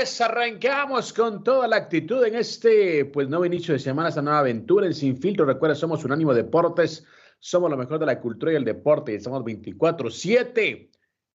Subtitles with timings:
[0.00, 4.86] Arrancamos con toda la actitud en este pues nuevo inicio de semana, esta nueva aventura
[4.86, 5.44] en Sin Filtro.
[5.44, 7.04] Recuerda, somos Unánimo Deportes,
[7.38, 10.88] somos lo mejor de la cultura y el deporte y estamos 24-7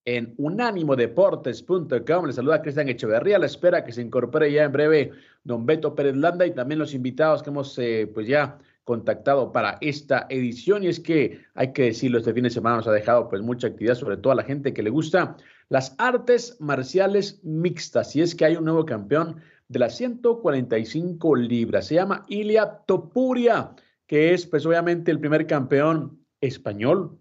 [0.06, 2.26] en unánimodeportes.com.
[2.26, 5.12] Les saluda Cristian Echeverría, la espera que se incorpore ya en breve
[5.44, 9.78] don Beto Pérez Landa y también los invitados que hemos eh, pues ya contactado para
[9.80, 13.30] esta edición y es que hay que decirlo, este fin de semana nos ha dejado
[13.30, 15.38] pues mucha actividad, sobre todo a la gente que le gusta
[15.70, 18.16] las artes marciales mixtas.
[18.16, 23.72] Y es que hay un nuevo campeón de las 145 libras, se llama Ilia Topuria,
[24.06, 27.18] que es pues obviamente el primer campeón español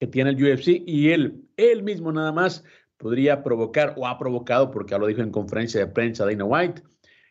[0.00, 2.64] que tiene el UFC y él, él mismo nada más
[2.96, 6.82] podría provocar o ha provocado, porque ya lo dijo en conferencia de prensa Dana White,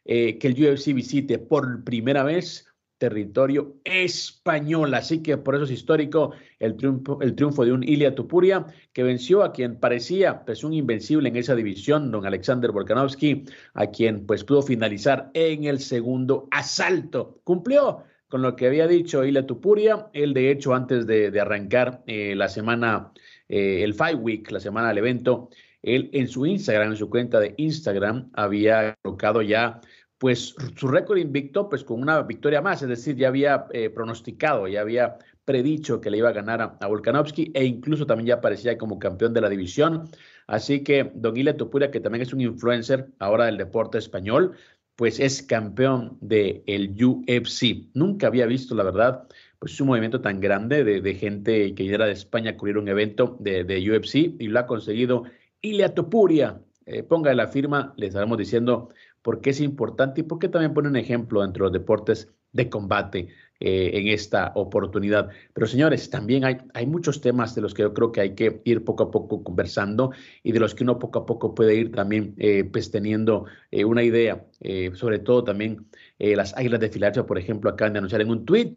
[0.05, 2.70] eh, que el UFC visite por primera vez
[3.01, 4.93] territorio español.
[4.93, 9.51] Así que por eso es histórico el triunfo, de un Ilia Tupuria que venció a
[9.51, 14.61] quien parecía pues un invencible en esa división, don Alexander Volkanovski, a quien pues pudo
[14.61, 17.41] finalizar en el segundo asalto.
[17.43, 20.07] Cumplió con lo que había dicho Ilia Tupuria.
[20.13, 23.13] Él de hecho antes de, arrancar eh, la semana,
[23.49, 25.49] eh, el Five Week, la semana del evento,
[25.81, 29.81] él en su Instagram, en su cuenta de Instagram, había colocado ya
[30.21, 34.67] pues su récord invicto, pues con una victoria más, es decir, ya había eh, pronosticado,
[34.67, 38.77] ya había predicho que le iba a ganar a, Volkanovski e incluso también ya aparecía
[38.77, 40.11] como campeón de la división.
[40.45, 44.51] Así que Don Ile Topura, que también es un influencer ahora del deporte español,
[44.95, 47.89] pues es campeón del el UFC.
[47.95, 49.27] Nunca había visto, la verdad,
[49.57, 53.37] pues un movimiento tan grande de, gente que era de España a cubrir un evento
[53.39, 55.23] de, UFC y lo ha conseguido
[55.61, 56.61] Ilia Topuria.
[56.85, 58.89] Eh, ponga la firma, le estaremos diciendo
[59.21, 62.69] por qué es importante y por qué también pone un ejemplo entre los deportes de
[62.69, 65.29] combate eh, en esta oportunidad.
[65.53, 68.61] Pero señores, también hay, hay muchos temas de los que yo creo que hay que
[68.65, 70.11] ir poco a poco conversando
[70.43, 73.85] y de los que uno poco a poco puede ir también eh, pues teniendo eh,
[73.85, 74.45] una idea.
[74.93, 78.75] sobre todo también las Águilas de Filadelfia, por ejemplo, acaban de anunciar en un tweet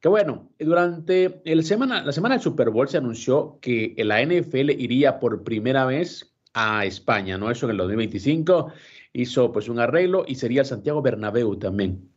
[0.00, 4.70] que bueno, durante el semana, la semana del Super Bowl se anunció que la NFL
[4.70, 7.50] iría por primera vez a España, ¿no?
[7.50, 8.72] Eso en el 2025
[9.16, 12.10] hizo pues un arreglo y sería el Santiago Bernabéu también,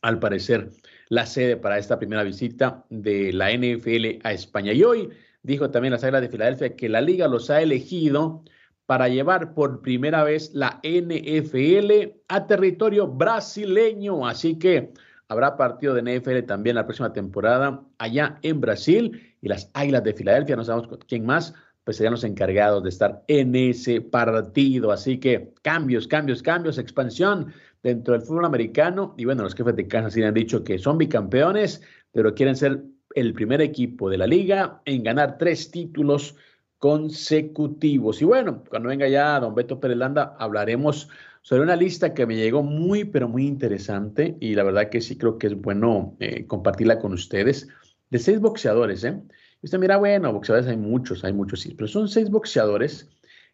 [0.00, 0.70] al parecer,
[1.08, 4.72] la sede para esta primera visita de la NFL a España.
[4.72, 5.10] Y hoy
[5.42, 8.44] dijo también la Águilas de Filadelfia que la liga los ha elegido
[8.86, 14.26] para llevar por primera vez la NFL a territorio brasileño.
[14.26, 14.92] Así que
[15.28, 20.14] habrá partido de NFL también la próxima temporada allá en Brasil y las Águilas de
[20.14, 21.54] Filadelfia, no sabemos quién más,
[21.84, 24.92] pues serían los encargados de estar en ese partido.
[24.92, 27.52] Así que cambios, cambios, cambios, expansión
[27.82, 29.14] dentro del fútbol americano.
[29.16, 31.82] Y bueno, los jefes de Kansas City han dicho que son bicampeones,
[32.12, 32.82] pero quieren ser
[33.14, 36.36] el primer equipo de la liga en ganar tres títulos
[36.78, 38.22] consecutivos.
[38.22, 41.08] Y bueno, cuando venga ya don Beto Perelanda, hablaremos
[41.42, 45.16] sobre una lista que me llegó muy, pero muy interesante y la verdad que sí
[45.16, 47.68] creo que es bueno eh, compartirla con ustedes,
[48.10, 49.20] de seis boxeadores, ¿eh?
[49.62, 53.10] Y usted mira, bueno, boxeadores hay muchos, hay muchos, sí, pero son seis boxeadores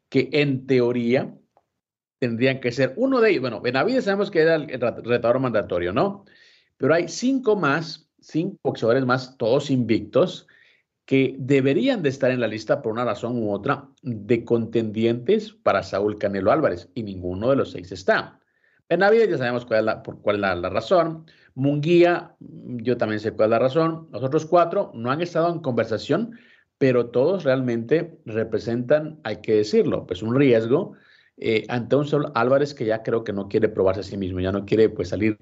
[0.08, 1.35] que en teoría
[2.19, 3.43] tendrían que ser uno de ellos.
[3.43, 6.25] Bueno, Benavides sabemos que era el retador mandatorio, ¿no?
[6.76, 10.47] Pero hay cinco más, cinco boxeadores más, todos invictos,
[11.05, 15.85] que deberían de estar en la lista por una razón u otra de contendientes para
[15.85, 18.41] Saúl Canelo Álvarez y ninguno de los seis está.
[18.88, 21.26] Benavides ya sabemos cuál es la, por la razón.
[21.54, 24.08] Munguía, yo también sé cuál es la razón.
[24.12, 26.38] Los otros cuatro no han estado en conversación,
[26.78, 30.94] pero todos realmente representan, hay que decirlo, pues un riesgo
[31.38, 34.52] eh, ante un Álvarez que ya creo que no quiere probarse a sí mismo, ya
[34.52, 35.38] no quiere pues salir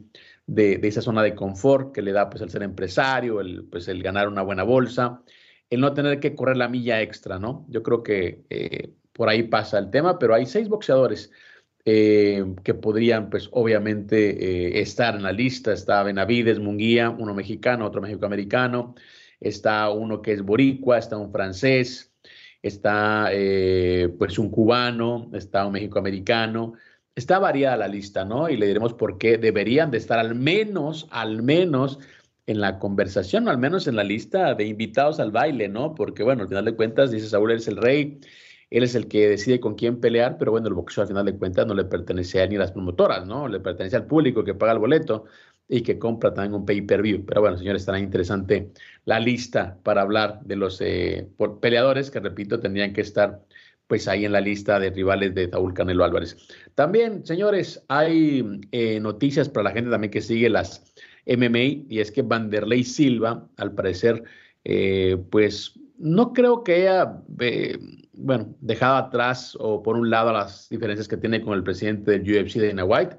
[0.46, 4.02] de, esa zona de confort que le da pues el ser empresario, el, pues el
[4.02, 5.23] ganar una buena bolsa,
[5.70, 7.64] el no tener que correr la milla extra, ¿no?
[7.69, 11.31] Yo creo que eh, por ahí pasa el tema, pero hay seis boxeadores
[11.85, 15.73] eh, que podrían, pues obviamente, estar en la lista.
[15.73, 18.95] Está Benavides, Munguía, uno mexicano, otro mexicoamericano,
[19.41, 22.15] está uno que es boricua, está un francés,
[22.65, 26.73] está eh, pues un cubano, está un mexicoamericano,
[27.15, 28.49] está variada la lista, ¿no?
[28.49, 31.99] Y le diremos por qué deberían de estar al menos, al menos
[32.47, 35.95] en la conversación, o al menos en la lista de invitados al baile, ¿no?
[35.95, 38.19] Porque bueno, al final de cuentas, dice Saúl, él es el rey,
[38.79, 41.37] él es el que decide con quién pelear, pero bueno, el boxeo al final de
[41.37, 43.47] cuentas no le pertenece a ni a las promotoras, ¿no?
[43.47, 45.26] Le pertenece al público que paga el boleto
[45.69, 47.25] y que compra también un pay-per-view.
[47.25, 48.73] Pero bueno, señores, estará interesante
[49.05, 51.29] la lista para hablar de los eh,
[51.61, 53.43] peleadores que, repito, tendrían que estar
[53.87, 56.37] pues ahí en la lista de rivales de Saúl Canelo Álvarez.
[56.75, 60.82] También, señores, hay eh, noticias para la gente también que sigue las
[61.27, 64.25] MMA y es que Vanderlei Silva, al parecer,
[64.65, 67.23] eh, pues no creo que haya,
[68.17, 72.23] bueno, dejado atrás o por un lado las diferencias que tiene con el presidente del
[72.23, 73.19] UFC, Dana White,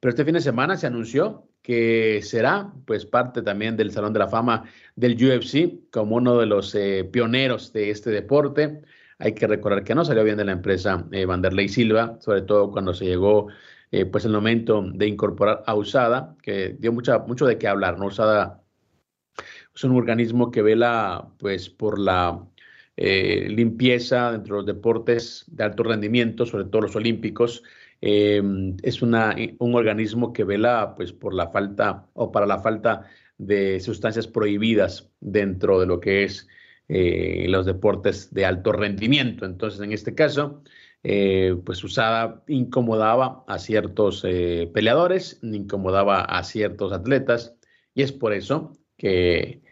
[0.00, 4.18] pero este fin de semana se anunció que será pues parte también del Salón de
[4.18, 4.64] la Fama
[4.96, 8.82] del UFC como uno de los eh, pioneros de este deporte.
[9.18, 12.70] Hay que recordar que no salió bien de la empresa eh, Vanderlei Silva, sobre todo
[12.70, 13.48] cuando se llegó
[13.90, 17.98] eh, pues el momento de incorporar a USADA, que dio mucha, mucho de qué hablar.
[17.98, 18.06] ¿no?
[18.06, 18.62] USADA
[19.74, 22.42] es un organismo que vela pues por la
[23.00, 27.62] limpieza dentro de los deportes de alto rendimiento, sobre todo los olímpicos,
[28.00, 33.06] Em, es una, un organismo que vela pues, por la falta o para la falta
[33.36, 36.48] de sustancias prohibidas dentro de lo que es
[36.88, 39.44] eh, los deportes de alto rendimiento.
[39.44, 40.62] Entonces, en este caso,
[41.02, 47.56] eh, pues usada incomodaba a ciertos eh, peleadores, incomodaba a ciertos atletas,
[47.94, 49.62] y es por eso que,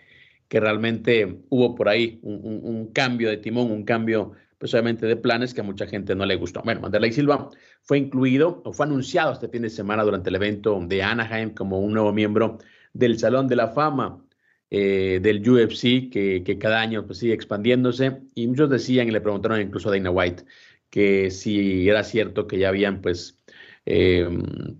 [0.49, 5.17] que realmente hubo por ahí un, un cambio de timón, un cambio pues obviamente de
[5.17, 6.63] planes que a mucha gente no le gustó.
[6.65, 7.49] Bueno, Manderley Silva
[7.83, 11.79] fue incluido o fue anunciado este fin de semana durante el evento de Anaheim como
[11.81, 12.59] un nuevo miembro
[12.93, 14.25] del Salón de la Fama
[14.71, 18.21] eh, del UFC, que, que, cada año pues, sigue expandiéndose.
[18.35, 20.45] Y muchos decían y le preguntaron incluso a Dana White
[20.91, 23.38] que si era cierto que ya habían pues,
[23.91, 24.29] eh,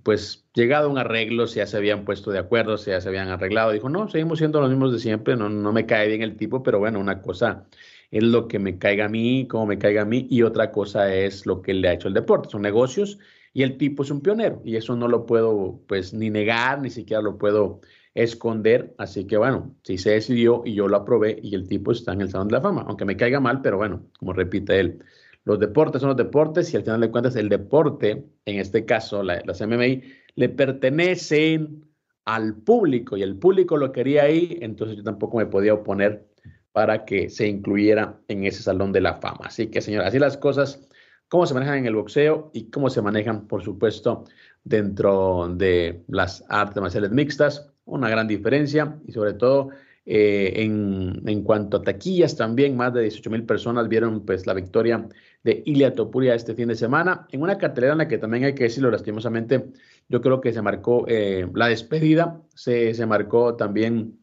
[0.03, 3.09] pues llegado a un arreglo, si ya se habían puesto de acuerdo, si ya se
[3.09, 3.73] habían arreglado.
[3.73, 6.63] Dijo, no, seguimos siendo los mismos de siempre, no, no me cae bien el tipo,
[6.63, 7.67] pero bueno, una cosa
[8.11, 11.15] es lo que me caiga a mí, cómo me caiga a mí, y otra cosa
[11.15, 13.19] es lo que le ha hecho el deporte, son negocios,
[13.55, 16.91] y el tipo es un pionero, y eso no lo puedo pues ni negar, ni
[16.91, 17.81] siquiera lo puedo
[18.15, 22.13] esconder, así que bueno, si se decidió y yo lo aprobé y el tipo está
[22.13, 25.03] en el Salón de la Fama, aunque me caiga mal, pero bueno, como repite él,
[25.45, 29.23] los deportes son los deportes y al final de cuentas el deporte, en este caso
[29.23, 30.03] la, las MMA,
[30.35, 31.89] le pertenecen
[32.25, 36.29] al público y el público lo quería ahí, entonces yo tampoco me podía oponer
[36.73, 39.47] para que se incluyera en ese salón de la fama.
[39.47, 40.87] Así que, señor, así las cosas,
[41.29, 44.25] cómo se manejan en el boxeo y cómo se manejan, por supuesto,
[44.63, 47.73] dentro de las artes marciales mixtas.
[47.85, 49.71] Una gran diferencia y sobre todo
[50.05, 54.55] eh, en, en, cuanto a taquillas también, más de 18 mil personas vieron pues la
[54.55, 55.09] victoria
[55.49, 58.55] de Ilia Topuria este fin de semana en una cartelera en la que también hay
[58.55, 59.71] que decirlo lastimosamente,
[60.07, 64.19] yo creo que se marcó eh, la despedida, se, se marcó también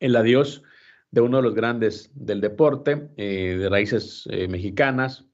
[0.00, 0.62] el adiós
[1.10, 5.26] de uno de los grandes del deporte, eh, de raíces eh, mexicanas.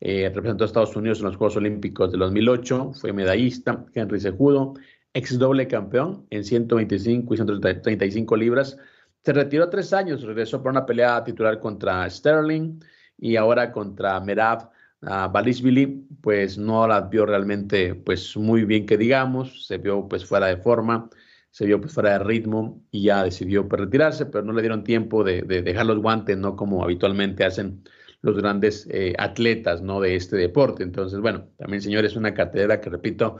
[0.00, 4.72] Representó a Estados Unidos en los Juegos Olímpicos de 2008, fue medallista, Henry Sejudo,
[5.12, 8.78] ex doble campeón en 125 y 135 libras.
[9.22, 12.80] Se retiró tres años, regresó para una pelea titular contra Sterling
[13.20, 15.86] y ahora contra Merab Balishvili,
[16.20, 20.56] pues no la vio realmente pues muy bien que digamos, se vio pues fuera de
[20.56, 21.08] forma
[21.50, 24.84] se vio pues fuera de ritmo y ya decidió pues, retirarse, pero no le dieron
[24.84, 26.56] tiempo de, dejar los guantes, ¿no?
[26.56, 27.82] Como habitualmente hacen
[28.22, 30.00] los grandes eh, atletas, ¿no?
[30.00, 30.82] De este deporte.
[30.82, 33.38] Entonces, bueno, también, señores, una cátedra que, repito,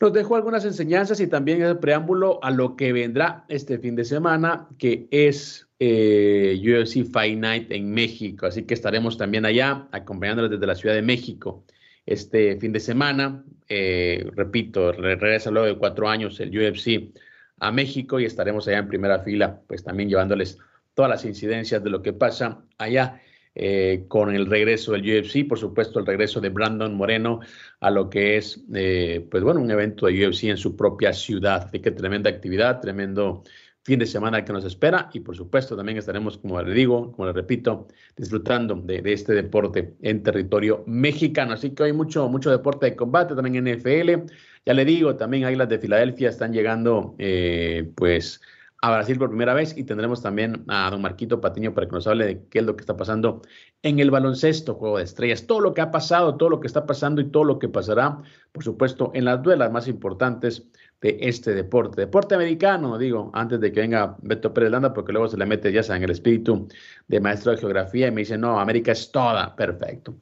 [0.00, 4.04] nos dejó algunas enseñanzas y también el preámbulo a lo que vendrá este fin de
[4.04, 8.46] semana, que es eh, UFC Fight Night en México.
[8.46, 11.64] Así que estaremos también allá acompañándoles desde la Ciudad de México
[12.06, 13.44] este fin de semana.
[13.68, 17.12] Eh, repito, regresa luego de cuatro años el UFC
[17.58, 20.58] a México y estaremos allá en primera fila, pues también llevándoles
[20.94, 23.20] todas las incidencias de lo que pasa allá
[23.56, 27.40] eh, con el regreso del UFC, por supuesto el regreso de Brandon Moreno
[27.80, 31.64] a lo que es, eh, pues bueno, un evento de UFC en su propia ciudad.
[31.68, 33.44] Así que tremenda actividad, tremendo
[33.84, 37.26] fin de semana que nos espera y por supuesto también estaremos, como le digo, como
[37.26, 37.86] le repito,
[38.16, 41.52] disfrutando de, este deporte en territorio mexicano.
[41.52, 44.32] Así que hay mucho, mucho deporte de combate también en NFL.
[44.64, 48.40] Ya le digo, también Águilas de Filadelfia están llegando, eh, pues
[48.84, 52.06] a Brasil por primera vez y tendremos también a don Marquito Patiño para que nos
[52.06, 53.40] hable de qué es lo que está pasando
[53.82, 56.84] en el baloncesto, juego de estrellas, todo lo que ha pasado, todo lo que está
[56.84, 58.20] pasando y todo lo que pasará,
[58.52, 60.68] por supuesto, en las duelas más importantes
[61.04, 62.00] de este deporte.
[62.00, 65.70] Deporte americano, digo, antes de que venga Beto Pérez Landa, porque luego se le mete
[65.70, 66.66] ya en el espíritu
[67.06, 70.16] de maestro de geografía y me dice, no, América es toda, perfecto.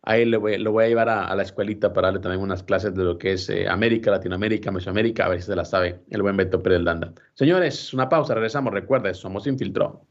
[0.00, 2.94] Ahí lo voy, lo voy a llevar a, la escuelita para darle también unas clases
[2.94, 6.22] de lo que es eh, América, Latinoamérica, Mesoamérica, a ver si se la sabe el
[6.22, 7.12] buen Beto Pérez Landa.
[7.34, 8.72] Señores, una pausa, regresamos.
[8.72, 10.06] Recuerden, somos Infiltró.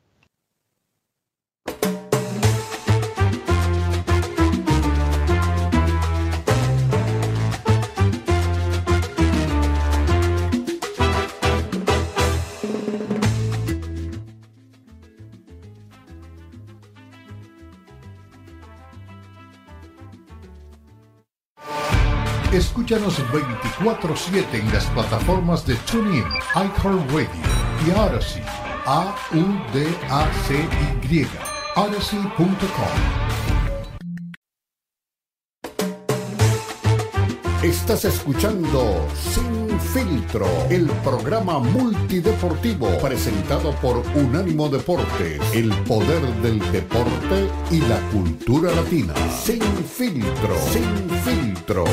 [22.91, 23.23] Escúchanos
[23.79, 27.29] 24-7 en las plataformas de TuneIn, iHeartRadio
[27.87, 28.43] y Odyssey.
[28.85, 29.37] A-U-D-A-C-Y.
[31.77, 32.57] Odyssey.com.
[37.63, 47.49] Estás escuchando Sin Filtro, el programa multideportivo presentado por Unánimo Deportes, el poder del deporte
[47.71, 49.13] y la cultura latina.
[49.29, 51.85] Sin Filtro, Sin Filtro.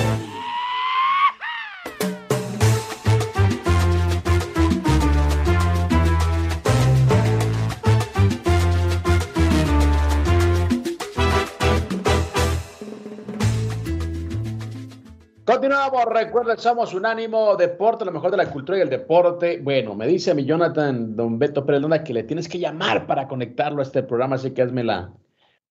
[15.58, 19.58] Continuamos, recuerden, somos Unánimo Deporte, lo mejor de la cultura y el deporte.
[19.60, 23.80] Bueno, me dice mi Jonathan, don Beto Pérez que le tienes que llamar para conectarlo
[23.80, 25.12] a este programa, así que hazme, la,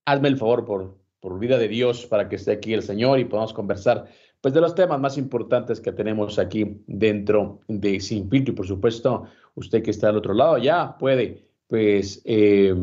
[0.03, 3.23] hazme el favor por, por vida de Dios para que esté aquí el Señor y
[3.23, 4.07] podamos conversar
[4.41, 8.51] pues de los temas más importantes que tenemos aquí dentro de Sin Filtro.
[8.51, 9.23] Y por supuesto
[9.55, 12.75] usted que está al otro lado ya puede pues eh,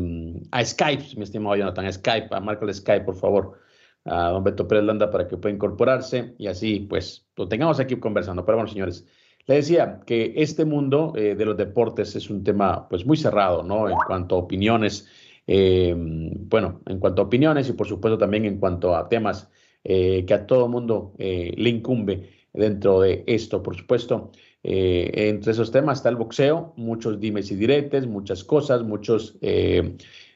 [0.49, 3.59] a Skype, mi estimado Jonathan, a Skype, a marca el Skype por favor
[4.05, 7.95] a don Beto Pérez Landa para que pueda incorporarse y así pues lo tengamos aquí
[7.97, 8.45] conversando.
[8.45, 9.05] Pero bueno, señores,
[9.47, 13.63] le decía que este mundo eh, de los deportes es un tema pues muy cerrado,
[13.63, 13.89] ¿no?
[13.89, 15.07] En cuanto a opiniones,
[15.47, 19.49] eh, bueno, en cuanto a opiniones y por supuesto también en cuanto a temas
[19.83, 24.31] eh, que a todo mundo le incumbe dentro de esto, por supuesto.
[24.63, 29.95] entre esos temas está el boxeo, muchos dimes y diretes, muchas cosas, muchos eh,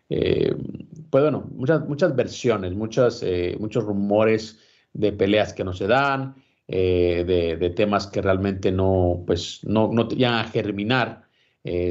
[0.10, 4.60] pues bueno, muchas, muchas versiones, muchas, eh, muchos rumores
[4.94, 6.36] de peleas que no se dan,
[6.68, 11.30] eh, de, temas que realmente no, pues, no, no a germinar,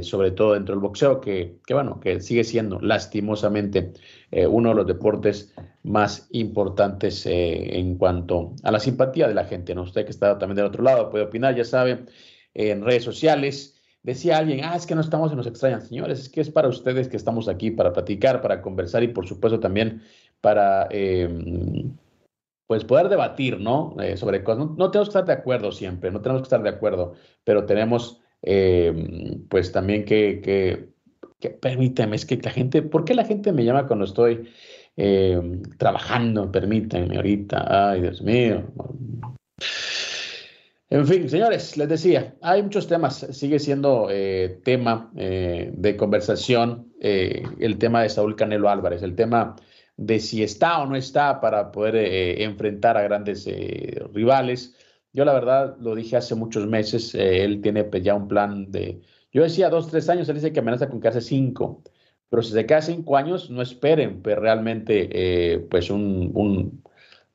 [0.03, 3.93] sobre todo dentro del boxeo, que, que, bueno, que sigue siendo lastimosamente
[4.33, 9.77] uno de los deportes más importantes en cuanto a la simpatía de la gente.
[9.77, 9.83] ¿no?
[9.83, 12.07] Usted que está también del otro lado puede opinar, ya sabe,
[12.55, 13.78] en redes sociales.
[14.03, 15.89] Decía alguien, ah, es que no estamos en los extraños.
[15.89, 19.27] Señores, es que es para ustedes que estamos aquí, para platicar, para conversar y por
[19.27, 20.03] supuesto también
[20.41, 21.97] para, em,
[22.67, 23.97] pues, poder debatir, ¿no?
[24.01, 24.67] Eh, sobre cosas.
[24.77, 27.15] No, tenemos que estar de acuerdo siempre, no tenemos que estar de acuerdo,
[27.45, 30.91] pero tenemos, em, pues, también que, que,
[31.41, 31.59] que,
[32.13, 34.49] es que la gente, ¿por qué la gente me llama cuando estoy
[34.97, 36.51] em, trabajando?
[36.53, 38.65] Permítanme ahorita, ay, Dios mío.
[40.91, 46.91] En fin, señores, les decía, hay muchos temas, sigue siendo eh, tema eh, de conversación
[47.01, 49.55] eh, el tema de Saúl Canelo Álvarez, el tema
[49.99, 51.97] de si está o no está para poder
[52.41, 53.47] enfrentar a grandes
[54.15, 54.77] rivales.
[55.13, 59.03] Yo la verdad lo dije hace muchos meses, él tiene pues, ya un plan de,
[59.31, 61.83] yo decía dos, tres años, él dice que amenaza con quedarse cinco,
[62.31, 66.83] pero si se queda cinco años, no esperen pues, realmente pues un, un,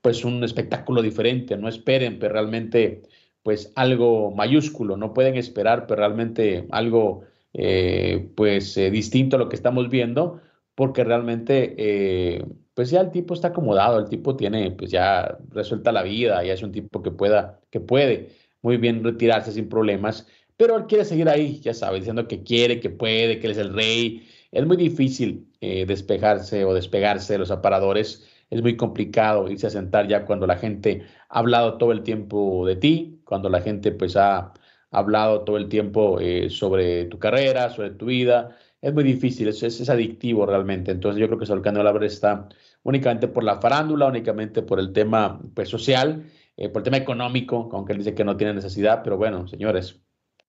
[0.01, 3.03] pues un espectáculo diferente, no esperen pues, realmente
[3.43, 7.23] pues algo mayúsculo, no pueden esperar pero realmente algo
[7.53, 10.41] eh, pues eh, distinto a lo que estamos viendo,
[10.75, 15.91] porque realmente eh, pues ya el tipo está acomodado, el tipo tiene pues ya resuelta
[15.91, 18.29] la vida, ya es un tipo que pueda, que puede
[18.63, 22.79] muy bien retirarse sin problemas, pero él quiere seguir ahí, ya sabe, diciendo que quiere,
[22.79, 24.27] que puede, que él es el rey.
[24.51, 30.07] Es muy difícil despejarse o despegarse de los aparadores es muy complicado irse a sentar
[30.07, 34.15] ya cuando la gente ha hablado todo el tiempo de ti, cuando la gente pues
[34.15, 34.53] ha
[34.91, 38.55] hablado todo el tiempo eh, sobre tu carrera, sobre tu vida.
[38.81, 40.91] Es muy difícil, es, es, adictivo realmente.
[40.91, 42.47] Entonces yo creo que Canelo Álvarez está
[42.83, 46.25] únicamente por la farándula, únicamente por el tema pues, social,
[46.57, 50.01] eh, por el tema económico, aunque él dice que no tiene necesidad, pero bueno, señores,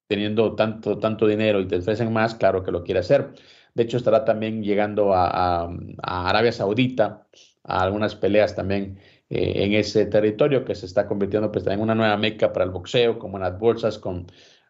[0.06, 3.32] teniendo tanto, tanto dinero y te ofrecen más, claro que lo quiere hacer.
[3.74, 5.68] De hecho, estará también llegando a,
[6.02, 7.26] Arabia Saudita,
[7.64, 12.16] algunas peleas también eh, en ese territorio que se está convirtiendo pues, en una nueva
[12.16, 14.26] meca para el boxeo, como en las bolsas, con,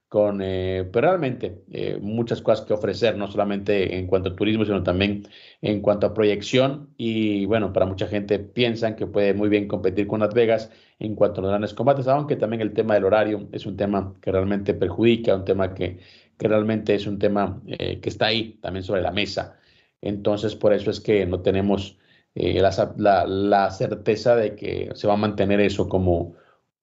[0.09, 4.65] con eh, pero realmente eh, muchas cosas que ofrecer, no solamente en cuanto a turismo,
[4.65, 5.29] sino también
[5.61, 6.95] en cuanto a proyección.
[6.97, 11.15] Y bueno, para mucha gente piensan que puede muy bien competir con Las Vegas en
[11.17, 14.33] cuanto a los grandes combates, aunque también el tema del horario es un tema que
[14.33, 15.99] realmente perjudica, un tema que
[16.39, 19.59] que realmente es un tema eh, que está ahí también sobre la mesa.
[20.01, 21.99] Entonces, por eso es que no tenemos
[22.35, 26.35] eh, la, certeza de que se va a mantener eso como,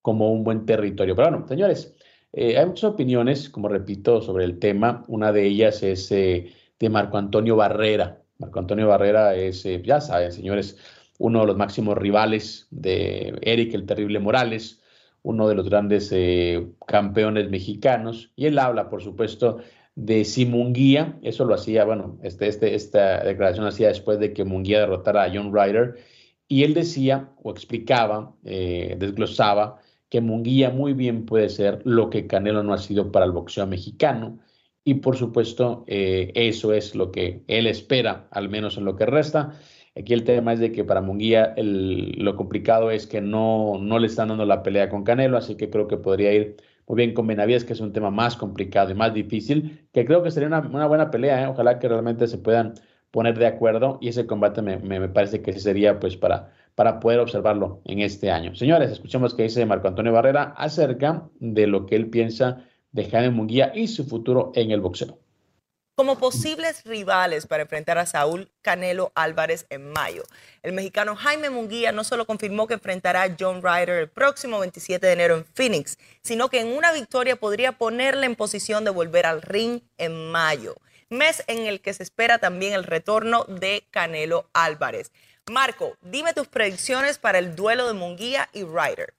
[0.01, 1.15] como un buen territorio.
[1.15, 1.95] Pero bueno, señores,
[2.33, 5.03] eh, hay muchas opiniones, como repito, sobre el tema.
[5.07, 8.21] Una de ellas es de Marco Antonio Barrera.
[8.39, 10.77] Marco Antonio Barrera es, ya saben, señores,
[11.19, 14.81] uno de los máximos rivales de Eric el Terrible Morales
[15.23, 19.59] uno de los grandes eh, campeones mexicanos, y él habla, por supuesto,
[20.01, 24.43] de si Munguía, eso lo hacía, bueno, este, este, esta declaración hacía después de que
[24.43, 25.97] Munguía derrotara a John Ryder,
[26.47, 29.79] y él decía o explicaba, eh, desglosaba,
[30.09, 33.67] que Munguía muy bien puede ser lo que Canelo no ha sido para el boxeo
[33.67, 34.39] mexicano,
[34.83, 39.05] y por supuesto, eh, eso es lo que él espera, al menos en lo que
[39.05, 39.51] resta.
[39.95, 44.07] Aquí el tema es de que para Munguía lo complicado es que no, no le
[44.07, 46.57] están dando la pelea con Canelo, así que creo que podría ir
[46.91, 50.21] muy bien con Benavides, que es un tema más complicado y más difícil, que creo
[50.23, 51.47] que sería una, buena pelea, ¿eh?
[51.47, 52.73] ojalá que realmente se puedan
[53.11, 57.21] poner de acuerdo y ese combate me, me, parece que sería pues para, para poder
[57.21, 58.55] observarlo en este año.
[58.55, 63.29] Señores, escuchemos qué dice Marco Antonio Barrera acerca de lo que él piensa de Jaime
[63.29, 65.20] Munguía y su futuro en el boxeo
[65.95, 70.23] como posibles rivales para enfrentar a Saúl Canelo Álvarez en mayo.
[70.63, 75.05] El mexicano Jaime Munguía no solo confirmó que enfrentará a John Ryder el próximo 27
[75.05, 79.25] de enero en Phoenix, sino que en una victoria podría ponerle en posición de volver
[79.25, 80.75] al ring en mayo,
[81.09, 85.11] mes en el que se espera también el retorno de Canelo Álvarez.
[85.51, 89.13] Marco, dime tus predicciones para el duelo de Munguía y Ryder.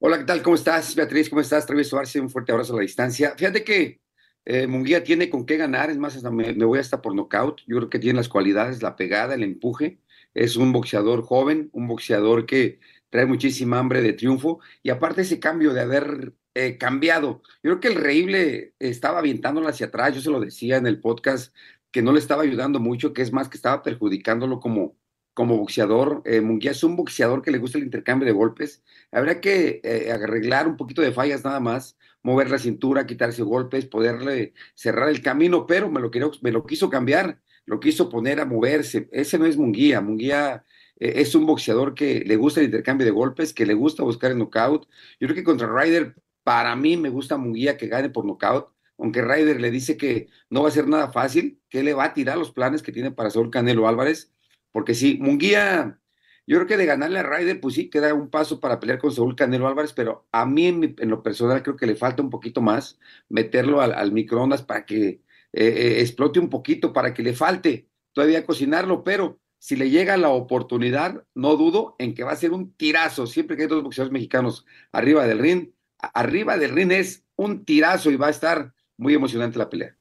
[0.00, 0.42] Hola, ¿qué tal?
[0.42, 1.30] ¿Cómo estás, Beatriz?
[1.30, 1.64] ¿Cómo estás?
[1.64, 3.34] Travis Suárez, un fuerte abrazo a la distancia.
[3.36, 4.01] Fíjate que
[4.44, 7.60] eh, Munguía tiene con qué ganar, es más, me, voy hasta por nocaut.
[7.66, 10.00] Yo creo que tiene las cualidades, la pegada, el empuje.
[10.34, 14.60] Es un boxeador joven, un boxeador que trae muchísima hambre de triunfo.
[14.82, 17.42] Y aparte ese cambio de haber eh, cambiado.
[17.62, 21.00] Yo creo que el Reíble estaba avientándolo hacia atrás, yo se lo decía en el
[21.00, 21.54] podcast,
[21.90, 24.96] que no le estaba ayudando mucho, que es más que estaba perjudicándolo como,
[25.34, 26.22] como boxeador.
[26.24, 28.82] Eh, Munguía es un boxeador que le gusta el intercambio de golpes.
[29.12, 33.86] Habría que eh, arreglar un poquito de fallas nada más mover la cintura, quitarse golpes,
[33.86, 38.40] poderle cerrar el camino, pero me lo, quiero, me lo quiso cambiar, lo quiso poner
[38.40, 39.08] a moverse.
[39.12, 40.00] Ese no es Munguía.
[40.00, 40.64] Munguía
[40.98, 44.30] eh, es un boxeador que le gusta el intercambio de golpes, que le gusta buscar
[44.30, 44.88] el knockout.
[45.20, 49.22] Yo creo que contra Ryder, para mí me gusta Munguía que gane por knockout, aunque
[49.22, 52.38] Ryder le dice que no va a ser nada fácil, que le va a tirar
[52.38, 54.32] los planes que tiene para Saúl Canelo Álvarez,
[54.70, 56.00] porque sí, Munguía
[56.46, 59.12] yo creo que de ganarle a Ryder, pues sí, queda un paso para pelear con
[59.12, 62.60] Saúl Canelo Álvarez, pero a mí en, lo personal creo que le falta un poquito
[62.60, 65.20] más meterlo al, microondas para que eh,
[65.52, 70.30] eh, explote un poquito, para que le falte todavía cocinarlo, pero si le llega la
[70.30, 74.12] oportunidad, no dudo en que va a ser un tirazo, siempre que hay dos boxeadores
[74.12, 79.14] mexicanos arriba del ring, arriba del ring es un tirazo y va a estar muy
[79.14, 79.94] emocionante la pelea.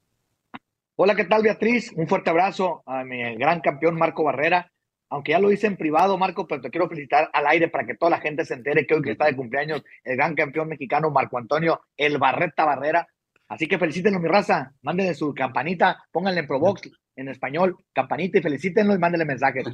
[0.95, 1.91] Hola, ¿qué tal Beatriz?
[1.95, 4.71] Un fuerte abrazo a mi gran campeón Marco Barrera
[5.11, 7.95] aunque ya lo hice en privado, Marco, pero te quiero felicitar al aire para que
[7.95, 11.11] toda la gente se entere que hoy que está de cumpleaños el gran campeón mexicano
[11.11, 13.07] Marco Antonio El Barreta Barrera.
[13.49, 14.73] Así que felicítenlo, mi raza.
[14.81, 19.65] Mándenle su campanita, pónganle en Probox en español, campanita y felicítenlo y mándenle mensajes.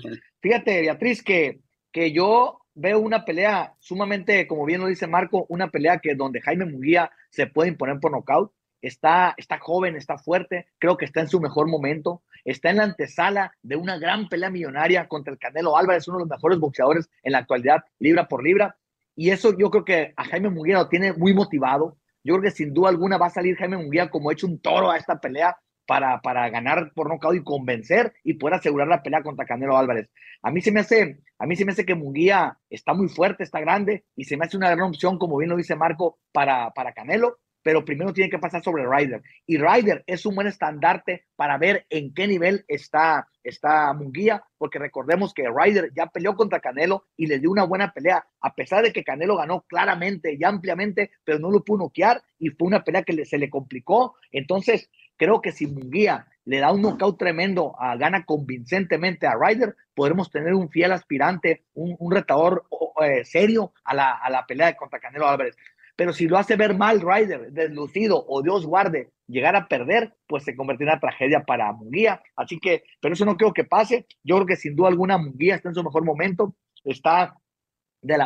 [0.42, 1.60] Fíjate, Beatriz, que,
[1.92, 6.42] que yo veo una pelea sumamente, como bien lo dice Marco, una pelea que donde
[6.42, 8.52] Jaime Munguía se puede imponer por nocaut.
[8.82, 12.84] Está, está joven, está fuerte, creo que está en su mejor momento está en la
[12.84, 17.10] antesala de una gran pelea millonaria contra el Canelo Álvarez, uno de los mejores boxeadores
[17.22, 18.78] en la actualidad, libra por libra.
[19.16, 21.98] Y eso yo creo que a Jaime Munguía lo tiene muy motivado.
[22.24, 24.90] Yo creo que sin duda alguna va a salir Jaime Munguía como hecho un toro
[24.90, 29.24] a esta pelea para, para ganar por nocaut y convencer y poder asegurar la pelea
[29.24, 30.10] contra Canelo Álvarez.
[30.42, 33.44] A mí se me hace, a mí se me hace que Munguía está muy fuerte,
[33.44, 36.72] está grande y se me hace una gran opción, como bien lo dice Marco, para,
[36.72, 39.22] para Canelo pero primero tiene que pasar sobre Ryder.
[39.46, 44.80] Y Ryder es un buen estandarte para ver en qué nivel está, está Munguía, porque
[44.80, 48.86] recordemos que Ryder ya peleó contra Canelo y le dio una buena pelea, a pesar
[48.86, 52.86] de que Canelo ganó claramente y ampliamente, pero no lo pudo noquear y fue una
[52.86, 54.16] pelea que se le complicó.
[54.32, 59.76] Entonces, creo que si Munguía le da un knockout tremendo, a, gana convincentemente a Ryder,
[59.94, 62.64] podremos tener un fiel aspirante, un, retador
[63.04, 65.58] eh, serio a la, a la pelea contra Canelo Álvarez.
[65.98, 70.44] Pero si lo hace ver mal Ryder, deslucido o Dios guarde, llegar a perder, pues
[70.44, 72.22] se convertirá en tragedia para Munguía.
[72.36, 74.06] Así que, pero eso no creo que pase.
[74.24, 76.56] Yo creo que sin duda alguna Munguía está en su mejor momento,
[76.86, 77.36] está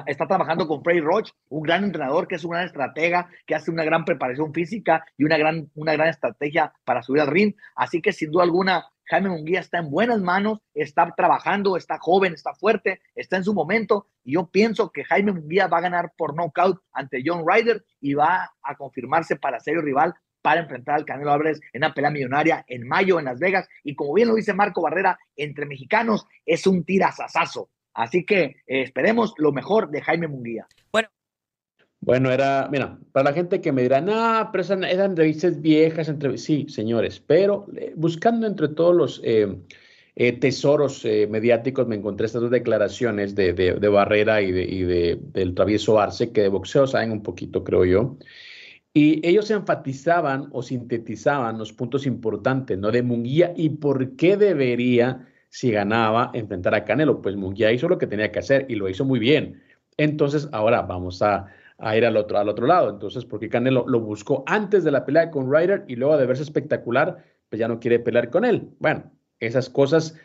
[0.06, 3.72] está trabajando con Frey Roach, un gran entrenador que es un gran estratega, que hace
[3.72, 7.56] una gran preparación física y una gran, una gran estrategia para subir al ring.
[7.76, 12.34] Así que sin duda alguna, Jaime Munguía está en buenas manos, está trabajando, está joven,
[12.34, 14.08] está fuerte, está en su momento.
[14.24, 18.14] Y yo pienso que Jaime Munguía va a ganar por knockout ante John Ryder y
[18.14, 22.64] va a confirmarse para serio rival para enfrentar al Canelo Álvarez en una pelea millonaria
[22.68, 23.68] en mayo en Las Vegas.
[23.84, 27.70] Y como bien lo dice Marco Barrera, entre mexicanos es un tirazazazo.
[27.94, 30.68] Así que eh, esperemos lo mejor de Jaime Munguía.
[30.94, 31.10] Bueno.
[32.02, 36.10] Bueno, era, mira, para la gente que me dirá, no, pero eran, eran entrevistas viejas,
[36.10, 36.38] entre...
[36.38, 39.56] sí, señores, pero eh, buscando entre todos los eh,
[40.40, 46.32] tesoros mediáticos me encontré estas dos declaraciones de, de, Barrera y de, del travieso Arce,
[46.32, 48.18] que de boxeo saben un poquito, creo yo.
[48.94, 52.92] Y ellos enfatizaban o sintetizaban los puntos importantes, ¿no?
[52.92, 57.22] De Munguía y por qué debería si ganaba enfrentar a Canelo.
[57.22, 59.62] Pues Munguía hizo lo que tenía que hacer y lo hizo muy bien.
[59.96, 61.46] Entonces, ahora vamos a,
[61.96, 62.90] ir al otro, al otro lado.
[62.90, 66.44] Entonces, porque Canelo lo buscó antes de la pelea con Ryder y luego de verse
[66.44, 68.70] espectacular, pues ya no quiere pelear con él.
[68.80, 70.16] Bueno, esas cosas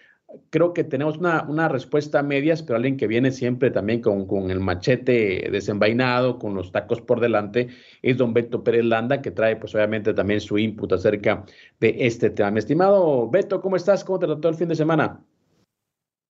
[0.50, 4.26] creo que tenemos una, una, respuesta a medias, pero alguien que viene siempre también con,
[4.26, 7.68] con, el machete desenvainado, con los tacos por delante,
[8.02, 11.44] es don Beto Pérez Landa, que trae pues obviamente también su input acerca
[11.80, 12.50] de este tema.
[12.50, 14.04] Mi estimado Beto, ¿cómo estás?
[14.04, 15.24] ¿Cómo te trató el fin de semana?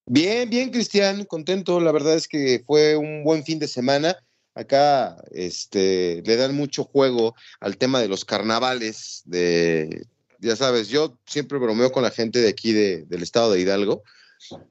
[0.08, 1.80] Bien, bien, Cristian, contento.
[1.80, 4.16] La verdad es que fue un buen fin de semana.
[4.56, 10.06] Acá este, le dan mucho juego al tema de los carnavales de
[10.40, 14.02] ya sabes, yo siempre bromeo con la gente de aquí del estado de Hidalgo,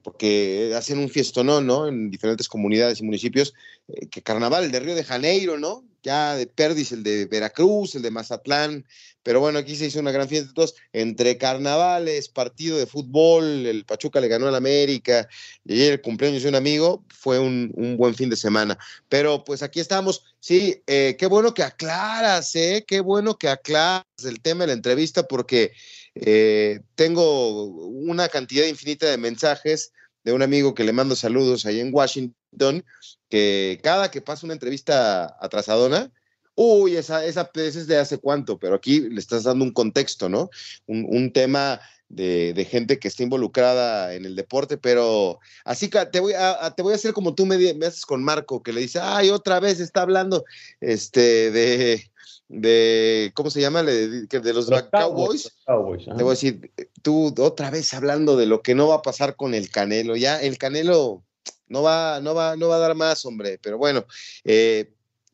[0.02, 1.88] porque hacen un fiestonón, ¿no?
[1.88, 3.54] En diferentes comunidades y municipios,
[3.88, 5.84] eh, que carnaval, de Río de Janeiro, ¿no?
[6.06, 8.86] Ya de Perdis, el de Veracruz, el de Mazatlán,
[9.24, 13.84] pero bueno, aquí se hizo una gran fiesta, entonces, entre carnavales, partido de fútbol, el
[13.84, 15.28] Pachuca le ganó al América,
[15.64, 18.78] y ayer el cumpleaños de un amigo, fue un, buen fin de semana.
[19.08, 22.84] Pero pues aquí estamos, sí, eh, qué bueno que aclaras, ¿eh?
[22.86, 25.72] Qué bueno que aclaras el tema de la entrevista, porque
[26.14, 29.92] eh, tengo una cantidad infinita de mensajes
[30.22, 32.84] de un amigo que le mando saludos ahí en Washington,
[33.28, 36.12] que cada que pasa una entrevista atrasadona,
[36.56, 40.50] uy, esa, esa es de hace cuánto, pero aquí le estás dando un contexto, ¿no?
[40.86, 46.32] Un, tema de, gente que está involucrada en el deporte, pero así que te voy
[46.32, 48.98] a, te voy a hacer como tú me, me, haces con Marco, que le dice,
[49.02, 50.44] ay, otra vez está hablando
[50.80, 52.10] este, de,
[52.48, 53.82] de ¿cómo se llama?
[53.82, 55.52] De, de los, Cowboys.
[55.66, 59.36] te voy a decir, tú otra vez hablando de lo que no va a pasar
[59.36, 61.25] con el Canelo, ya el Canelo
[61.68, 64.06] no va, no va, no va a dar más, hombre, pero bueno,
[64.44, 64.92] eh,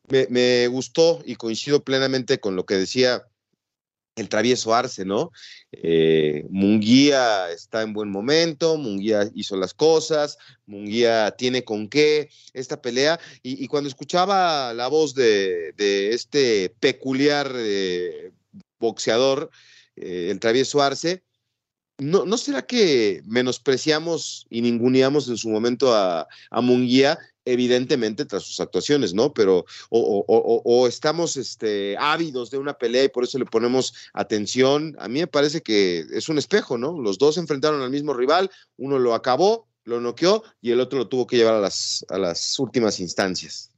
[0.09, 3.23] me, gustó y coincido plenamente con lo que decía
[4.15, 5.31] el travieso Arce, ¿no?
[5.71, 12.79] Eh, Munguía está en buen momento, Munguía hizo las cosas, Munguía tiene con qué esta
[12.79, 13.19] pelea.
[13.41, 15.73] Y, cuando escuchaba la voz de,
[16.13, 18.31] este peculiar eh,
[18.77, 19.49] boxeador,
[19.95, 21.23] el travieso Arce,
[22.03, 28.43] ¿no, ¿no será que menospreciamos y ninguneamos en su momento a, a Munguía evidentemente tras
[28.43, 29.33] sus actuaciones, ¿no?
[29.33, 34.95] Pero o, estamos este, ávidos de una pelea y por eso le ponemos atención.
[34.99, 36.99] A mí me parece que es un espejo, ¿no?
[36.99, 41.07] Los dos enfrentaron al mismo rival, uno lo acabó, lo noqueó y el otro lo
[41.07, 43.71] tuvo que llevar a las, a las últimas instancias.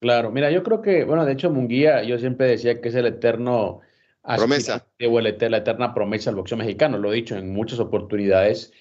[0.00, 3.06] Claro, mira, yo creo que, bueno, de hecho Munguía, yo siempre decía que es el
[3.06, 3.80] eterno...
[4.24, 4.86] Promesa.
[5.00, 8.72] O la eterna promesa del boxeo mexicano, lo he dicho en muchas oportunidades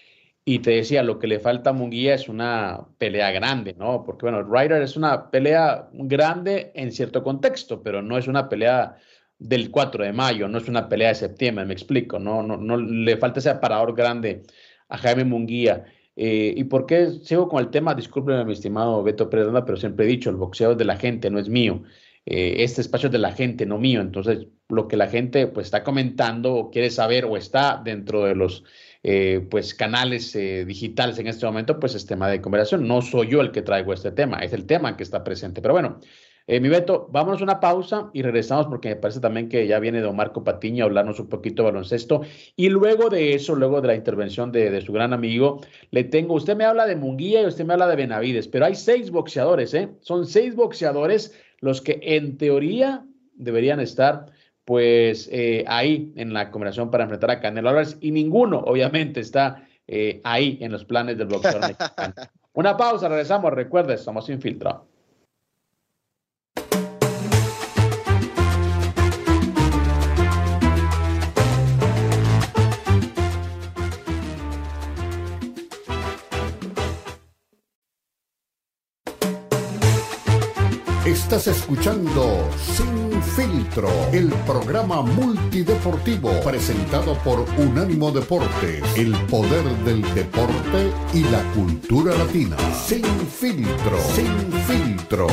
[0.43, 4.03] y te decía, lo que le falta a Munguía es una pelea grande, ¿no?
[4.03, 8.97] Porque, bueno, Ryder es una pelea grande en cierto contexto, pero no es una pelea
[9.37, 12.77] del 4 de mayo, no es una pelea de septiembre, me explico, no, no, no
[12.77, 14.43] le falta ese aparador grande
[14.89, 15.85] a Jaime Munguía.
[16.15, 17.95] Eh, ¿Y por qué sigo con el tema?
[17.95, 21.29] Discúlpeme, mi estimado Beto Pérez, pero siempre he dicho, el boxeo es de la gente,
[21.29, 21.83] no es mío.
[22.25, 24.01] Eh, este espacio es de la gente, no mío.
[24.01, 28.35] Entonces, lo que la gente pues está comentando o quiere saber o está dentro de
[28.35, 28.63] los
[29.03, 32.87] eh, pues canales eh, digitales en este momento, pues es tema de conversación.
[32.87, 35.61] No soy yo el que traigo este tema, es el tema que está presente.
[35.61, 35.99] Pero bueno,
[36.47, 40.01] mi Beto, vámonos a una pausa y regresamos porque me parece también que ya viene
[40.01, 42.21] don Marco Patiño a hablarnos un poquito de baloncesto.
[42.55, 46.33] Y luego de eso, luego de la intervención de, de, su gran amigo, le tengo,
[46.33, 49.73] usted me habla de Munguía y usted me habla de Benavides, pero hay seis boxeadores,
[49.73, 49.89] ¿eh?
[50.01, 54.25] Son seis boxeadores los que en teoría deberían estar
[54.65, 59.67] pues eh, ahí en la combinación para enfrentar a Canelo Álvarez y ninguno obviamente está
[59.87, 62.13] eh, ahí en los planes del boxeador mexicano.
[62.53, 64.90] Una pausa, regresamos, recuerde, somos Infiltrado.
[81.31, 90.91] Estás escuchando Sin Filtro, el programa multideportivo presentado por Unánimo Deporte, el poder del deporte
[91.13, 92.57] y la cultura latina.
[92.73, 95.27] Sin Filtro, Sin Filtro.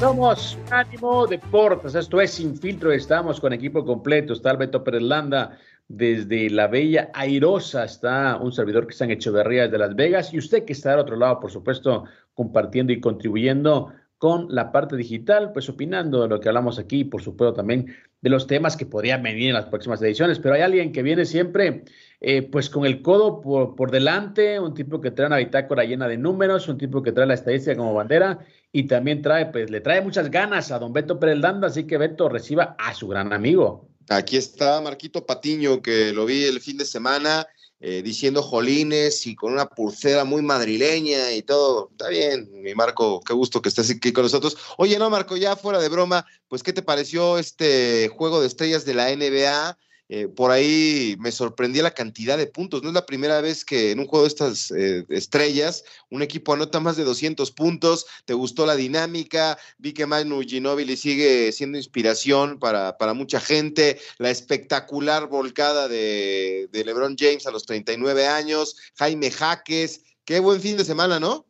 [0.00, 5.56] Somos Ánimo Deportes, esto es Sin Filtro, estamos con equipo completo, está Alberto Pérez Landa
[5.94, 10.32] desde la Bella Airosa, está un servidor que está en Echeverría de Las Vegas.
[10.32, 14.96] Y usted que está al otro lado, por supuesto, compartiendo y contribuyendo con la parte
[14.96, 18.86] digital, pues opinando de lo que hablamos aquí, por supuesto también de los temas que
[18.86, 21.84] podrían venir en las próximas ediciones, pero hay alguien que viene siempre
[22.20, 26.06] eh, pues con el codo por, por, delante, un tipo que trae una bitácora llena
[26.06, 28.38] de números, un tipo que trae la estadística como bandera
[28.70, 32.28] y también trae, pues le trae muchas ganas a don Beto Pérez así que Beto
[32.28, 33.91] reciba a su gran amigo.
[34.08, 37.46] Aquí está Marquito Patiño, que lo vi el fin de semana
[37.84, 41.88] eh, diciendo jolines y con una pulsera muy madrileña y todo.
[41.90, 44.56] Está bien, mi Marco, qué gusto que estés aquí con nosotros.
[44.78, 48.84] Oye, no, Marco, ya fuera de broma, pues, ¿qué te pareció este juego de estrellas
[48.84, 49.76] de la NBA?
[50.08, 52.82] Eh, por ahí me sorprendía la cantidad de puntos.
[52.82, 56.52] No es la primera vez que en un juego de estas eh, estrellas un equipo
[56.52, 58.06] anota más de 200 puntos.
[58.24, 59.58] ¿Te gustó la dinámica?
[59.78, 63.98] Vi que Manu Ginóbili sigue siendo inspiración para, para mucha gente.
[64.18, 68.76] La espectacular volcada de, de LeBron James a los 39 años.
[68.96, 70.02] Jaime Jaques.
[70.24, 71.46] Qué buen fin de semana, ¿no?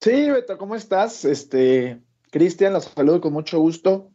[0.00, 1.24] Sí, Beto, ¿cómo estás?
[1.24, 4.11] Este, Cristian, los saludo con mucho gusto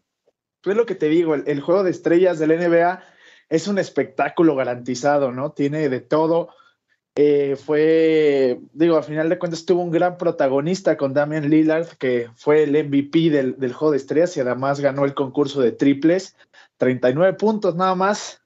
[0.72, 3.04] es lo que te digo, el, juego de estrellas del NBA
[3.50, 5.52] es un espectáculo garantizado, ¿no?
[5.52, 6.50] Tiene de todo.
[7.16, 12.30] Eh, fue, digo, al final de cuentas tuvo un gran protagonista con Damian Lillard, que
[12.36, 16.36] fue el MVP del, del juego de estrellas y además ganó el concurso de triples,
[16.78, 18.44] 39 puntos nada más.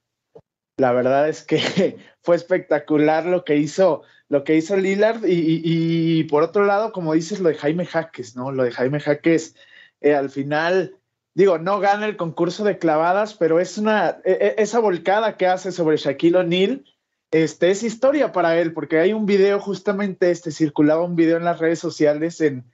[0.77, 6.23] La verdad es que fue espectacular lo que hizo, lo que hizo Lillard y, y,
[6.25, 8.51] por otro lado, como dices, lo de Jaime Jaques, ¿no?
[8.51, 9.55] Lo de Jaime Jaques,
[9.99, 10.95] eh, al final
[11.33, 15.47] digo, no gana el concurso de clavadas, pero es una, e, e, esa volcada que
[15.47, 16.85] hace sobre Shaquille O'Neal,
[17.31, 21.45] este, es historia para él, porque hay un video, justamente este, circulaba un video en
[21.45, 22.65] las redes sociales en,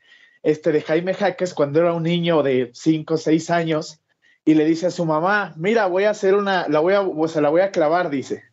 [0.42, 4.02] este, de Jaime Jaques cuando era un niño de 5 o 6 años,
[4.46, 7.28] y le dice a su mamá, mira, voy a hacer una, la voy a, o
[7.28, 8.44] sea, la voy a clavar, dice.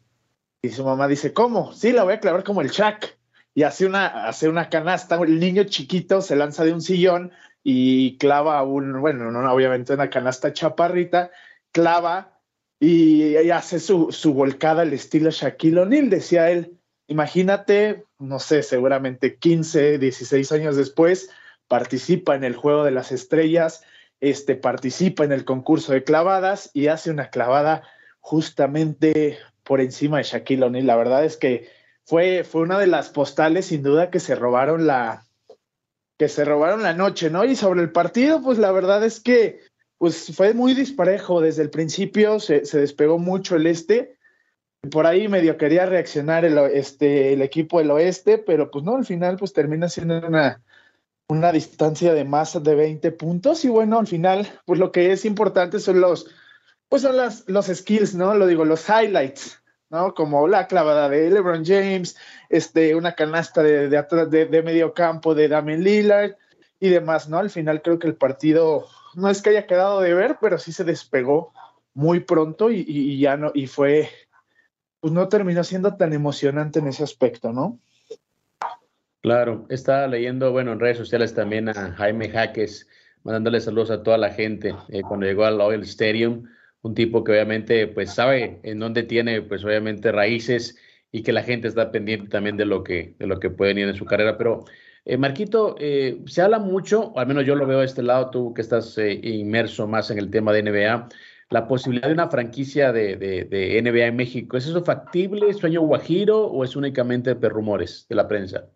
[0.60, 1.72] Y su mamá dice, ¿cómo?
[1.72, 3.16] Sí, la voy a clavar como el Shaq.
[3.54, 7.30] Y hace una, hace una canasta, el niño chiquito se lanza de un sillón
[7.66, 11.30] y clava un, bueno, no, obviamente una canasta chaparrita,
[11.72, 12.38] clava
[12.78, 16.78] y, hace su, su, volcada al estilo Shaquille O'Neal, decía él.
[17.06, 21.30] Imagínate, no sé, seguramente 15, 16 años después,
[21.66, 23.82] participa en el Juego de las Estrellas,
[24.20, 27.82] este, participa en el concurso de clavadas y hace una clavada
[28.20, 30.86] justamente por encima de Shaquille O'Neal.
[30.86, 31.70] La verdad es que
[32.04, 35.24] fue, fue una de las postales, sin duda, que se robaron la,
[36.28, 37.44] se robaron la noche, ¿no?
[37.44, 39.60] Y sobre el partido, pues la verdad es que
[39.98, 44.18] pues fue muy disparejo desde el principio, se, despegó mucho el este.
[44.90, 49.06] Por ahí medio quería reaccionar el, este, el equipo del oeste, pero pues no, al
[49.06, 50.62] final pues termina siendo una,
[51.28, 55.24] una distancia de más de 20 puntos y bueno, al final pues lo que es
[55.24, 56.26] importante son los,
[56.88, 58.34] pues son las, los skills, ¿no?
[58.34, 59.62] Lo digo, los highlights.
[60.14, 62.16] Como la clavada de LeBron James,
[62.48, 66.32] este, una canasta de, de, de, medio campo de Damian Lillard
[66.80, 67.38] y demás, ¿no?
[67.38, 70.72] Al final creo que el partido no es que haya quedado de ver, pero sí
[70.72, 71.52] se despegó
[71.94, 74.08] muy pronto y, y, ya no, y fue,
[75.00, 77.78] pues no terminó siendo tan emocionante en ese aspecto, ¿no?
[79.22, 82.88] Claro, estaba leyendo, bueno, en redes sociales también a Jaime Jaques,
[83.22, 86.44] mandándole saludos a toda la gente eh, cuando llegó al Oil Stadium
[86.84, 90.76] un tipo que obviamente pues sabe en dónde tiene pues obviamente raíces
[91.10, 93.88] y que la gente está pendiente también de lo que, de lo que puede ir
[93.88, 94.36] en su carrera.
[94.36, 94.64] Pero
[95.06, 98.30] eh, Marquito, eh, se habla mucho, o al menos yo lo veo de este lado,
[98.30, 101.08] tú que estás eh, inmerso más en el tema de NBA,
[101.50, 104.56] la posibilidad de una franquicia de, de, de, NBA en México.
[104.58, 108.68] ¿Es eso factible, sueño guajiro o es únicamente de rumores de la prensa?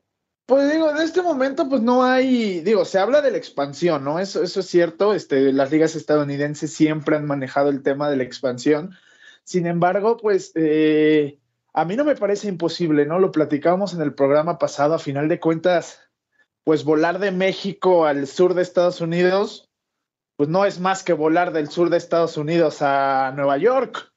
[0.48, 4.18] Pues digo, en este momento pues no hay, digo, se habla de la expansión, ¿no?
[4.18, 8.22] Eso, eso es cierto, este, las ligas estadounidenses siempre han manejado el tema de la
[8.22, 8.96] expansión.
[9.44, 11.38] Sin embargo, pues eh,
[11.74, 13.18] a mí no me parece imposible, ¿no?
[13.18, 16.00] Lo platicábamos en el programa pasado, a final de cuentas,
[16.64, 19.68] pues volar de México al sur de Estados Unidos,
[20.36, 24.07] pues no es más que volar del sur de Estados Unidos a Nueva York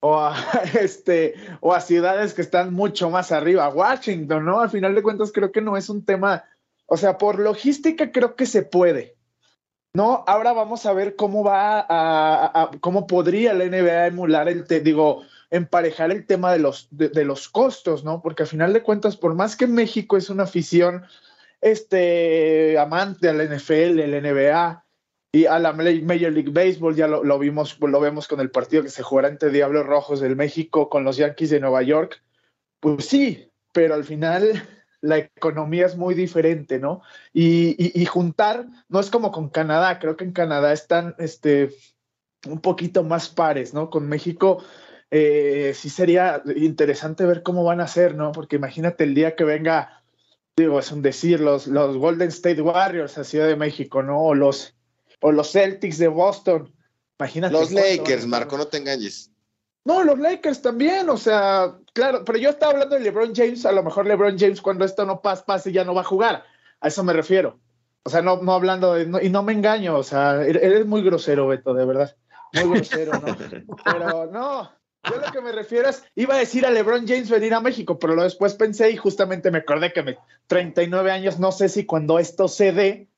[0.00, 0.36] o a,
[0.80, 4.60] este, o a ciudades que están mucho más arriba, Washington, ¿no?
[4.60, 6.44] Al final de cuentas creo que no es un tema,
[6.86, 9.16] o sea, por logística creo que se puede.
[9.94, 14.80] No, ahora vamos a ver cómo va a, cómo podría la NBA emular el, te,
[14.80, 18.20] digo, emparejar el tema de los, de, los costos, ¿no?
[18.20, 21.04] Porque al final de cuentas, por más que México es una afición
[21.62, 24.84] este, amante al NFL, el NBA
[25.32, 28.82] y a la Major League Baseball, ya lo, lo vimos, lo vemos con el partido
[28.82, 32.22] que se jugará entre Diablos Rojos del México con los Yankees de Nueva York,
[32.80, 34.62] pues sí, pero al final
[35.00, 37.02] la economía es muy diferente, ¿no?
[37.32, 41.70] Y, juntar, no es como con Canadá, creo que en Canadá están este,
[42.46, 43.90] un poquito más pares, ¿no?
[43.90, 44.64] Con México
[45.10, 48.32] eh, sí sería interesante ver cómo van a ser, ¿no?
[48.32, 50.02] Porque imagínate el día que venga,
[50.56, 54.20] digo, es un decir, los, los Golden State Warriors a Ciudad de México, ¿no?
[54.20, 54.77] O los,
[55.20, 56.74] o los Celtics de Boston.
[57.18, 57.52] Imagínate.
[57.52, 59.30] Los Lakers, Marco, no te engañes.
[59.84, 63.72] No, los Lakers también, o sea, claro, pero yo estaba hablando de LeBron James, a
[63.72, 66.44] lo mejor LeBron James cuando esto no pase, pase ya no va a jugar,
[66.80, 67.58] a eso me refiero.
[68.02, 71.02] O sea, no, no hablando de, y no me engaño, o sea, er, eres muy
[71.02, 72.14] grosero, Beto, de verdad,
[72.52, 73.34] muy grosero, ¿no?
[73.84, 74.70] Pero no,
[75.04, 77.98] yo lo que me refiero es, iba a decir a LeBron James venir a México,
[77.98, 81.86] pero lo después pensé y justamente me acordé que me 39 años, no sé si
[81.86, 83.08] cuando esto se dé,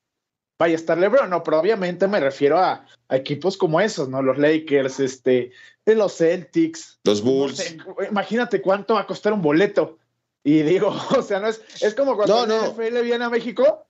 [0.61, 4.21] vaya a estar LeBron, no, pero obviamente me refiero a, equipos como esos, ¿no?
[4.21, 5.51] Los Lakers, este,
[5.87, 6.99] los Celtics.
[7.03, 7.77] Los Bulls.
[8.07, 9.97] imagínate cuánto va a costar un boleto.
[10.43, 12.71] Y digo, o sea, no es, es como cuando no, no.
[12.73, 13.87] NFL viene a México,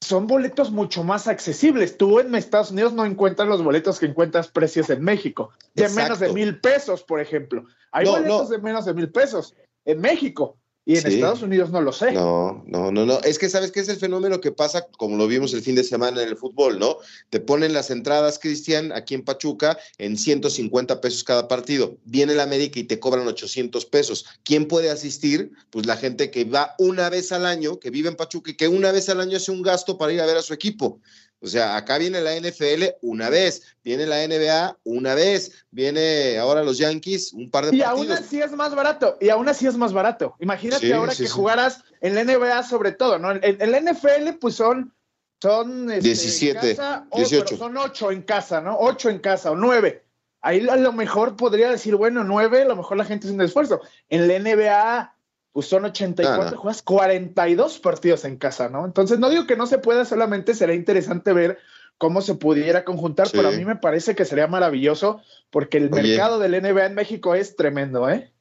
[0.00, 1.96] son boletos mucho más accesibles.
[1.96, 6.18] Tú en Estados Unidos no encuentras los boletos que encuentras precios en México, de menos
[6.18, 7.66] de mil pesos, por ejemplo.
[7.92, 10.56] Hay boletos de menos de mil pesos en México.
[10.84, 12.10] Y en Estados Unidos no lo sé.
[12.10, 13.20] No, no, no, no.
[13.20, 15.84] Es que sabes que es el fenómeno que pasa, como lo vimos el fin de
[15.84, 16.96] semana en el fútbol, ¿no?
[17.30, 21.98] Te ponen las entradas, Cristian, aquí en Pachuca, en 150 pesos cada partido.
[22.04, 24.26] Viene el América y te cobran 800 pesos.
[24.42, 25.52] ¿Quién puede asistir?
[25.70, 28.66] Pues la gente que va una vez al año, que vive en Pachuca y que
[28.66, 31.00] una vez al año hace un gasto para ir a ver a su equipo.
[31.42, 36.62] O sea, acá viene la NFL una vez, viene la NBA una vez, viene ahora
[36.62, 38.06] los Yankees un par de y partidos.
[38.06, 40.36] Y aún así es más barato, y aún así es más barato.
[40.38, 43.32] Imagínate ahora que jugaras en la NBA sobre todo, ¿no?
[43.32, 44.94] En, la NFL pues son,
[45.40, 47.56] son 17, este, 18.
[47.56, 48.76] son 8 en casa, ¿no?
[48.78, 50.04] 8 en casa o 9.
[50.42, 53.40] Ahí a lo mejor podría decir, bueno, 9, a lo mejor la gente es un
[53.40, 53.80] esfuerzo.
[54.08, 55.14] En la NBA
[55.52, 58.86] pues son 84, ah, juegas 42 partidos en casa, ¿no?
[58.86, 61.58] Entonces, no digo que no se pueda, solamente será interesante ver
[61.98, 66.38] cómo se pudiera conjuntar, pero a mí me parece que sería maravilloso porque el mercado
[66.38, 68.31] del NBA en México es tremendo, ¿eh?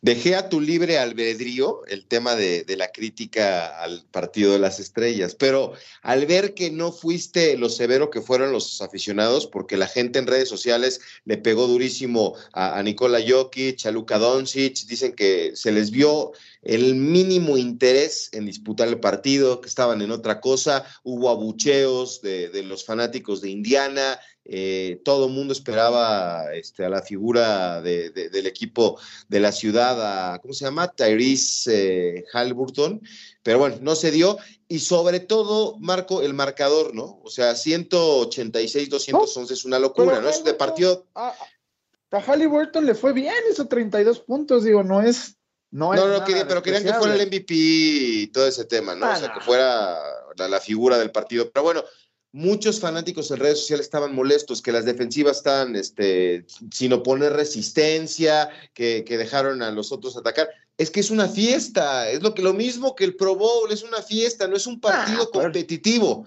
[0.00, 5.34] Dejé a tu libre albedrío el tema de, la crítica al partido de las estrellas,
[5.34, 10.18] pero al ver que no fuiste lo severo que fueron los aficionados, porque la gente
[10.20, 15.52] en redes sociales le pegó durísimo a, a Nikola Jokic, a Luka Doncic, dicen que
[15.54, 20.84] se les vio el mínimo interés en disputar el partido, que estaban en otra cosa,
[21.02, 24.18] hubo abucheos de, de los fanáticos de Indiana,
[24.50, 30.38] eh, todo el mundo esperaba este, a la figura del equipo de la ciudad, a,
[30.38, 30.88] ¿cómo se llama?
[30.88, 33.02] Tyrese eh, Halliburton,
[33.42, 34.38] pero bueno, no se dio.
[34.66, 37.20] Y sobre todo, Marco, el marcador, ¿no?
[37.22, 40.30] O sea, 186, 211 es una locura, ¿no?
[40.30, 41.06] Es de partido...
[41.14, 41.34] A,
[42.10, 45.37] a Halliburton le fue bien, hizo 32 puntos, digo, no es...
[45.70, 49.10] No, no, no pero querían que fuera el MVP y todo ese tema, ¿no?
[49.10, 49.98] o sea, que fuera
[50.36, 51.50] la figura del partido.
[51.50, 51.84] Pero bueno,
[52.32, 58.48] muchos fanáticos en redes sociales estaban molestos, que las defensivas están este, sin oponer resistencia,
[58.72, 60.48] que, dejaron a los otros atacar.
[60.76, 63.82] Es que es una fiesta, es lo, que, lo mismo que el Pro Bowl, es
[63.82, 66.24] una fiesta, no es un partido ah, competitivo.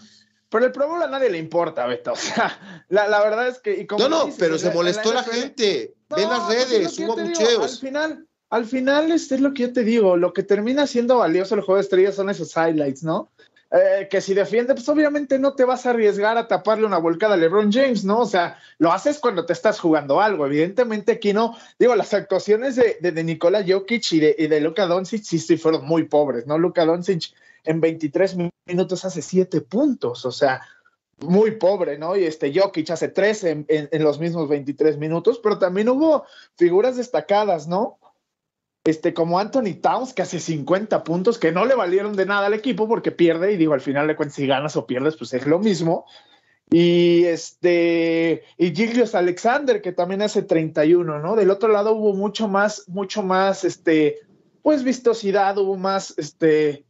[0.49, 2.11] Pero el Pro Bowl a nadie le importa, Beto.
[2.11, 3.87] O sea, la, verdad es que...
[3.97, 5.95] no, no, pero se molestó la, gente.
[6.09, 9.83] Ve las pues redes, hubo Al final, al final, este es lo que yo te
[9.83, 13.31] digo, lo que termina siendo valioso el juego de estrellas son esos highlights, ¿no?
[13.71, 17.35] Eh, que si defiende, pues obviamente no te vas a arriesgar a taparle una volcada
[17.35, 18.19] a LeBron James, ¿no?
[18.19, 20.45] O sea, lo haces cuando te estás jugando algo.
[20.45, 25.39] Evidentemente aquí no, digo, las actuaciones de, de, Nikola Jokic y de, Luka Doncic sí,
[25.39, 26.57] sí fueron muy pobres, ¿no?
[26.57, 27.33] Luka Doncic
[27.63, 28.35] en 23
[28.65, 30.59] minutos hace 7 puntos, o sea,
[31.19, 32.17] muy pobre, ¿no?
[32.17, 36.25] Y este Jokic hace 3 en, en los mismos 23 minutos, pero también hubo
[36.57, 37.97] figuras destacadas, ¿no?
[38.83, 42.53] Este, como Anthony Towns, que hace 50 puntos, que no le valieron de nada al
[42.53, 45.45] equipo porque pierde, y digo, al final de cuentas, si ganas o pierdes, pues es
[45.45, 46.05] lo mismo.
[46.71, 51.35] Y este, y Giglios Alexander, que también hace 31, ¿no?
[51.35, 54.19] Del otro lado hubo mucho más, mucho más, este,
[54.63, 56.85] pues vistosidad, hubo más, este,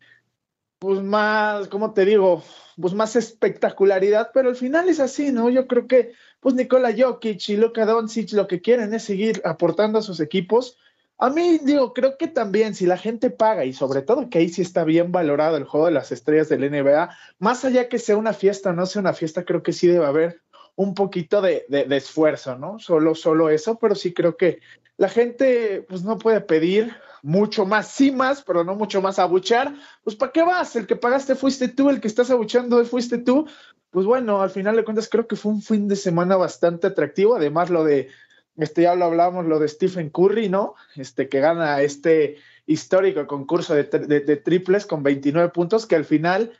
[0.79, 2.43] pues más, ¿cómo te digo?
[2.79, 5.49] Pues más espectacularidad, pero al final es así, ¿no?
[5.49, 9.99] Yo creo que, pues Nikola Jokic y Luka Doncic lo que quieren es seguir aportando
[9.99, 10.77] a sus equipos
[11.21, 14.49] a mí, digo, creo que también si la gente paga y sobre todo que ahí
[14.49, 18.17] sí está bien valorado el juego de las estrellas del NBA, más allá que sea
[18.17, 20.41] una fiesta o no sea una fiesta, creo que sí debe haber
[20.75, 22.79] un poquito de, de, esfuerzo, ¿no?
[22.79, 24.61] Solo, solo eso, pero sí creo que
[24.97, 26.91] la gente pues no puede pedir
[27.21, 29.75] mucho más, sí más, pero no mucho más abuchar.
[30.03, 30.75] Pues ¿para qué vas?
[30.75, 33.47] El que pagaste fuiste tú, el que estás abuchando fuiste tú.
[33.91, 37.35] Pues bueno, al final de cuentas creo que fue un fin de semana bastante atractivo.
[37.35, 38.09] Además lo de,
[38.57, 40.75] este ya lo hablábamos, lo de Stephen Curry, ¿no?
[40.95, 46.53] Este que gana este histórico concurso de, de triples con 29 puntos, que al final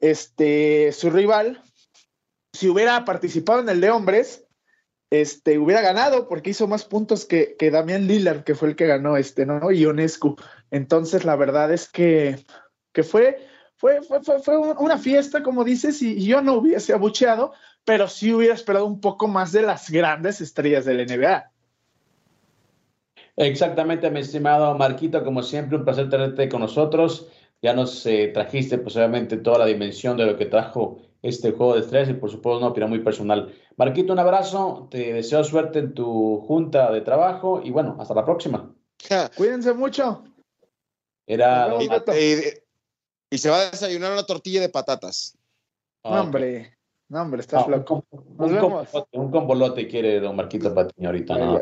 [0.00, 1.62] este, su rival,
[2.52, 4.46] si hubiera participado en el de hombres,
[5.10, 8.86] este, hubiera ganado porque hizo más puntos que, que Damián Lillard, que fue el que
[8.86, 9.70] ganó este, ¿no?
[9.70, 10.36] Y Ionescu.
[10.70, 12.44] Entonces, la verdad es que,
[12.92, 13.38] que fue,
[13.76, 17.52] fue, fue, fue, una fiesta, como dices, y, yo no hubiese abucheado,
[17.86, 21.50] pero sí hubiera esperado un poco más de las grandes estrellas del NBA.
[23.36, 27.28] Exactamente, mi estimado Marquito, como siempre, un placer tenerte con nosotros.
[27.62, 31.74] Ya nos eh, trajiste, pues obviamente, toda la dimensión de lo que trajo este juego
[31.74, 33.54] de estrés y por supuesto una opinión muy personal.
[33.76, 38.24] Marquito, un abrazo, te deseo suerte en tu junta de trabajo y bueno, hasta la
[38.24, 38.74] próxima.
[39.36, 40.24] Cuídense mucho.
[41.26, 41.76] Era
[43.30, 45.36] y, se va a desayunar una tortilla de patatas.
[46.02, 46.75] hombre.
[47.08, 48.04] No, hombre, estás loco.
[48.10, 51.60] Un, combolote quiere don Marquito Patiño ahorita, ¿no?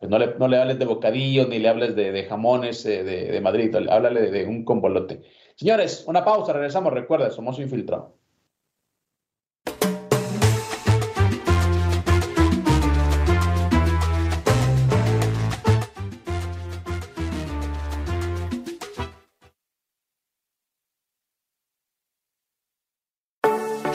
[0.00, 3.40] No le, no le hables de bocadillo ni le hables de, jamones eh, de, de,
[3.40, 5.20] Madrid, háblale de, de, un combolote.
[5.56, 6.94] Señores, una pausa, regresamos.
[6.94, 8.12] Recuerda, somos infiltrados.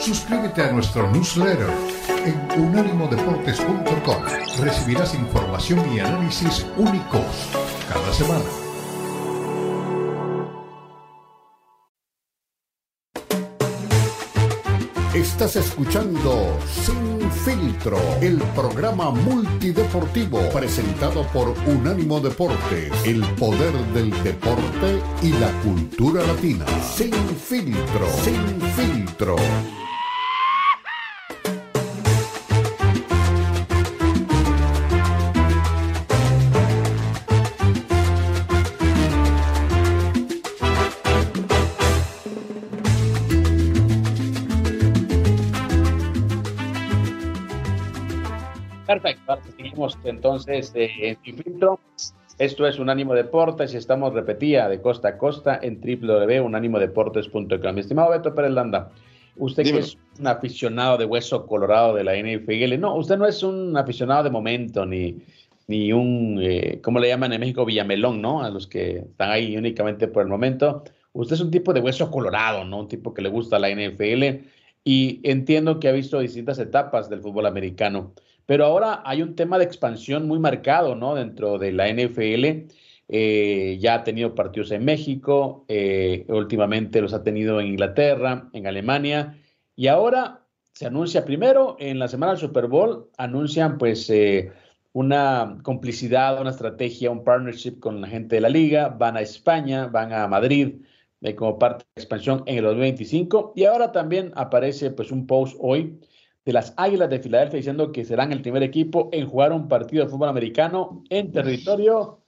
[0.04, 1.70] Suscríbete a nuestro newsletter
[2.26, 4.22] en unánimodeportes.com.
[4.60, 7.24] Recibirás información y análisis únicos
[7.88, 8.44] cada semana.
[15.14, 25.00] Estás escuchando Sin Filtro, el programa multideportivo presentado por Unánimo Deportes, el poder del deporte
[25.22, 26.66] y la cultura latina.
[26.94, 29.36] Sin Filtro, Sin Filtro.
[49.92, 51.80] Seguimos entonces eh, en filtro.
[52.38, 57.74] Esto es Unánimo Deportes y estamos, repetía, de costa a costa en www.unánimodeportes.com.
[57.74, 58.90] Mi estimado Beto Pérez Landa,
[59.36, 63.42] usted que es un aficionado de hueso colorado de la NFL, no, usted no es
[63.42, 65.18] un aficionado de momento ni,
[65.68, 67.64] ni un, eh, ¿cómo le llaman en México?
[67.64, 68.42] Villamelón, ¿no?
[68.42, 70.82] A los que están ahí únicamente por el momento.
[71.12, 72.80] Usted es un tipo de hueso colorado, ¿no?
[72.80, 74.44] Un tipo que le gusta la NFL
[74.82, 78.12] y entiendo que ha visto distintas etapas del fútbol americano.
[78.46, 81.14] Pero ahora hay un tema de expansión muy marcado, ¿no?
[81.14, 82.68] Dentro de la NFL.
[83.08, 88.66] Eh, ya ha tenido partidos en México, eh, últimamente los ha tenido en Inglaterra, en
[88.66, 89.38] Alemania,
[89.76, 90.40] y ahora
[90.72, 94.52] se anuncia primero en la semana del Super Bowl, anuncian pues eh,
[94.92, 99.86] una complicidad, una estrategia, un partnership con la gente de la liga, van a España,
[99.86, 100.76] van a Madrid
[101.36, 105.98] como parte de expansión en el 2025, y ahora también aparece pues un post hoy
[106.44, 110.04] de las Águilas de Filadelfia diciendo que serán el primer equipo en jugar un partido
[110.04, 112.20] de fútbol americano en territorio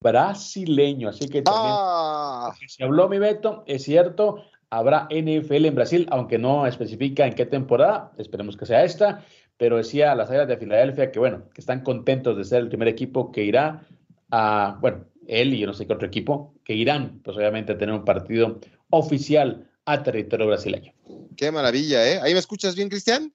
[0.00, 1.08] brasileño.
[1.08, 2.52] Así que también ah.
[2.66, 7.46] se habló mi Beto, es cierto, habrá NFL en Brasil, aunque no especifica en qué
[7.46, 9.24] temporada, esperemos que sea esta,
[9.56, 12.88] pero decía las Águilas de Filadelfia que bueno, que están contentos de ser el primer
[12.88, 13.86] equipo que irá
[14.30, 17.78] a, bueno, él y yo no sé qué otro equipo, que irán, pues obviamente a
[17.78, 18.58] tener un partido
[18.90, 20.92] oficial a territorio brasileño.
[21.36, 22.20] Qué maravilla, ¿eh?
[22.20, 23.32] ¿Ahí me escuchas bien, Cristian?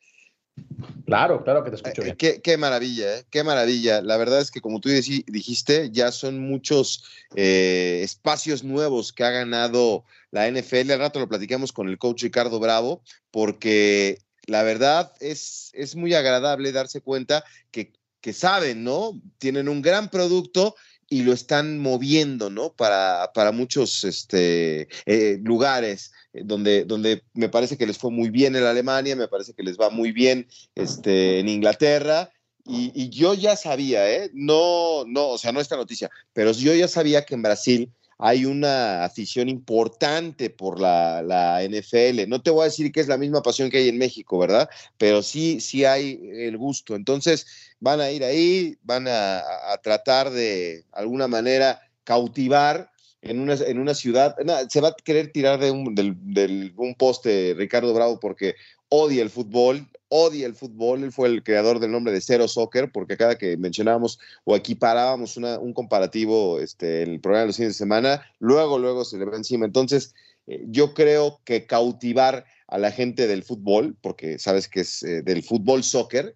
[1.06, 2.42] Claro, claro que te escucho eh, bien.
[2.42, 3.26] Qué, maravilla, ¿eh?
[3.30, 4.02] qué maravilla.
[4.02, 7.04] La verdad es que como tú dijiste, ya son muchos
[7.36, 10.92] eh, espacios nuevos que ha ganado la NFL.
[10.92, 16.14] Al rato lo platicamos con el coach Ricardo Bravo, porque la verdad es, es muy
[16.14, 19.22] agradable darse cuenta que, que saben, ¿no?
[19.38, 20.76] Tienen un gran producto
[21.08, 22.74] y lo están moviendo, ¿no?
[22.74, 28.30] Para, para muchos este, eh, lugares eh, donde, donde me parece que les fue muy
[28.30, 32.30] bien en Alemania, me parece que les va muy bien este, en Inglaterra.
[32.68, 34.32] Y, yo ya sabía, ¿eh?
[34.34, 38.46] No, no, o sea, no esta noticia, pero yo ya sabía que en Brasil hay
[38.46, 42.28] una afición importante por la, la, NFL.
[42.28, 44.70] No te voy a decir que es la misma pasión que hay en México, ¿verdad?
[44.98, 46.96] Pero sí, sí hay el gusto.
[46.96, 47.46] Entonces
[47.80, 49.44] van a ir ahí, van a,
[49.84, 52.90] tratar de alguna manera cautivar
[53.26, 54.36] en una, en una ciudad.
[54.70, 58.56] se va a querer tirar de un, del, poste Ricardo Bravo porque
[58.90, 62.92] odia el fútbol, odia el fútbol, él fue el creador del nombre de Cero Soccer,
[62.92, 67.74] porque cada que mencionábamos o equiparábamos un comparativo este, en el programa de los fines
[67.74, 69.66] de semana, luego, luego se le va encima.
[69.66, 70.14] Entonces,
[70.48, 75.22] eh, yo creo que cautivar a la gente del fútbol, porque sabes que es eh,
[75.24, 76.36] del fútbol soccer,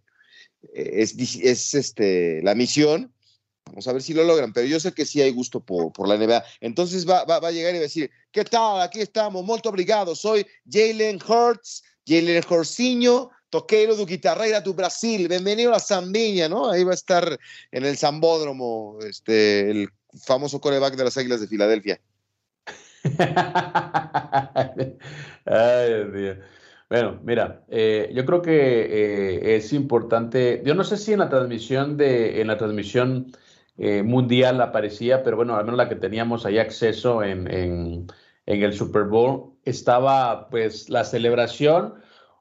[0.74, 3.14] eh, es, es este, la misión.
[3.70, 6.08] Vamos a ver si lo logran, pero yo sé que sí hay gusto por, por
[6.08, 6.44] la NBA.
[6.62, 8.82] Entonces va, va, va, a llegar y va a decir, ¿qué tal?
[8.82, 10.16] Aquí estamos, muy obrigado.
[10.16, 15.28] Soy Jalen Hurts, Jalen Hurtsinho, toqueiro do Guitarreira do Brasil.
[15.28, 16.70] Bienvenido a Sambiña, ¿no?
[16.70, 17.38] Ahí va a estar
[17.72, 19.90] en el Zambódromo, este, el
[20.26, 22.00] famoso coreback de las Águilas de Filadelfia.
[25.46, 26.38] Ay, Dios.
[26.90, 30.64] Bueno, mira, eh, yo creo que eh, es importante.
[30.66, 33.32] Yo no sé si en la transmisión de, en la transmisión
[33.80, 38.08] eh, mundial aparecía, pero bueno, al menos la que teníamos ahí acceso en, en,
[38.46, 41.94] el Super Bowl estaba, pues, la celebración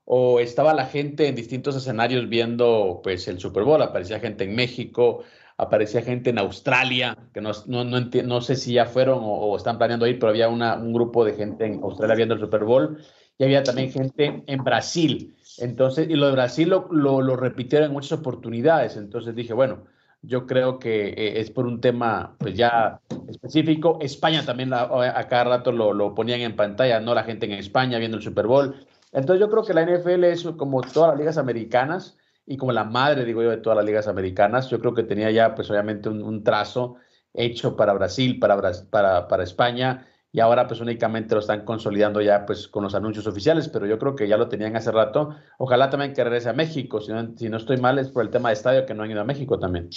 [0.04, 3.80] o estaba la gente en distintos escenarios viendo, pues, el Super Bowl.
[3.82, 5.22] Aparecía gente en México,
[5.58, 9.78] aparecía gente en Australia, que no, no, no, no sé si ya fueron o, están
[9.78, 12.98] planeando ir, pero había un grupo de gente en Australia viendo el Super Bowl
[13.38, 15.36] y había también gente en Brasil.
[15.58, 18.96] Entonces, y lo de Brasil lo, lo, repitieron en muchas oportunidades.
[18.96, 19.84] Entonces dije, bueno,
[20.22, 23.98] yo creo que eh, es por un tema pues ya específico.
[24.00, 28.16] España también a cada rato lo, ponían en pantalla, no la gente en España viendo
[28.16, 28.74] el Super Bowl.
[29.12, 32.18] Entonces yo creo que la NFL es como todas las ligas americanas,
[32.50, 35.30] y como la madre, digo yo, de todas las ligas americanas, yo creo que tenía
[35.30, 36.96] ya, pues obviamente, un, trazo
[37.34, 38.58] hecho para Brasil, para,
[38.90, 43.26] para, para España, y ahora pues únicamente lo están consolidando ya pues con los anuncios
[43.26, 45.30] oficiales, pero yo creo que ya lo tenían hace rato.
[45.58, 48.30] Ojalá también que regrese a México, si no, si no estoy mal es por el
[48.30, 49.88] tema de estadio que no han ido a México también.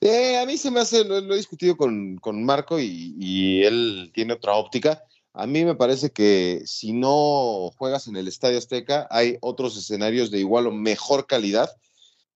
[0.00, 4.10] Eh, a mí se me hace, lo, he discutido con, con Marco y, y, él
[4.14, 5.04] tiene otra óptica.
[5.32, 10.30] A mí me parece que si no juegas en el Estadio Azteca, hay otros escenarios
[10.30, 11.70] de igual o mejor calidad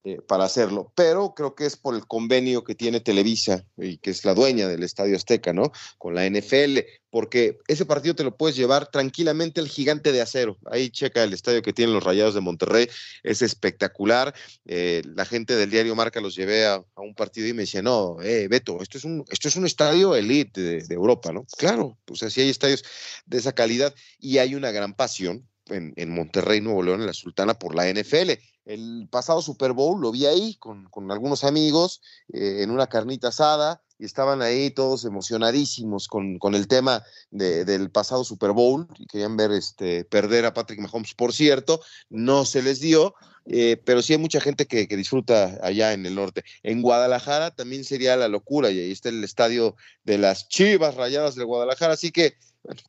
[0.09, 4.11] eh, para hacerlo, pero creo que es por el convenio que tiene Televisa y que
[4.11, 5.73] es la dueña del Estadio Azteca, ¿no?
[5.99, 6.79] Con la NFL,
[7.11, 10.59] porque ese partido te lo puedes llevar tranquilamente al gigante de acero.
[10.71, 12.89] Ahí checa el estadio que tienen los Rayados de Monterrey,
[13.25, 14.33] es espectacular.
[14.65, 18.23] Eh, la gente del diario Marca los llevé a, un partido y me decía, no,
[18.23, 21.47] eh, Beto, esto es un, esto es un estadio elite de, Europa, ¿no?
[21.59, 22.85] Claro, pues así hay estadios
[23.25, 27.59] de esa calidad y hay una gran pasión en, Monterrey, Nuevo León, en la Sultana,
[27.59, 28.35] por la NFL.
[28.67, 32.03] El pasado Super Bowl lo vi ahí con, algunos amigos
[32.33, 37.91] eh, en una carnita asada y estaban ahí todos emocionadísimos con, con el tema del
[37.91, 41.15] pasado Super Bowl y querían ver este, perder a Patrick Mahomes.
[41.15, 43.15] Por cierto, no se les dio,
[43.47, 46.43] eh, pero sí hay mucha gente que, que, disfruta allá en el norte.
[46.65, 51.37] En Guadalajara también sería la locura y ahí está el estadio de las Chivas Rayadas
[51.37, 52.35] de Guadalajara, así que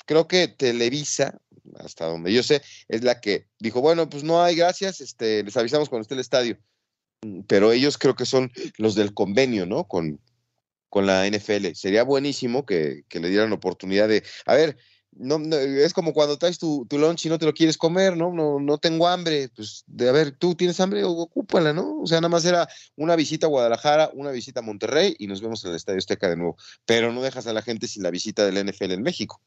[0.06, 1.40] creo que Televisa
[1.80, 5.58] hasta donde yo sé, es la que dijo, bueno, pues no hay gracias, este, les
[5.58, 6.58] avisamos cuando esté el estadio.
[7.22, 9.88] Mm, pero ellos creo que son los del convenio, ¿no?
[9.88, 10.20] Con,
[10.90, 11.74] con la NFL.
[11.74, 14.78] Sería buenísimo que, le dieran oportunidad de, a ver,
[15.12, 18.32] no, es como cuando traes tu, tu, lunch y no te lo quieres comer, ¿no?
[18.32, 22.02] No, no tengo hambre, pues de a ver, tú tienes hambre, ocúpala, ¿no?
[22.02, 25.42] O sea, nada más era una visita a Guadalajara, una visita a Monterrey y nos
[25.42, 26.58] vemos en el Estadio Azteca de nuevo.
[26.86, 29.42] Pero no dejas a la gente sin la visita del NFL en México.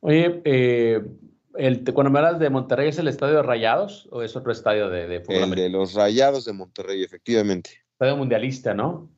[0.00, 1.02] Oye, eh,
[1.54, 4.88] el, cuando me hablas de Monterrey, ¿es el estadio de Rayados o es otro estadio
[4.90, 5.42] de, de fútbol?
[5.42, 7.70] El de los Rayados de Monterrey, efectivamente.
[7.92, 9.10] Estadio mundialista, ¿no?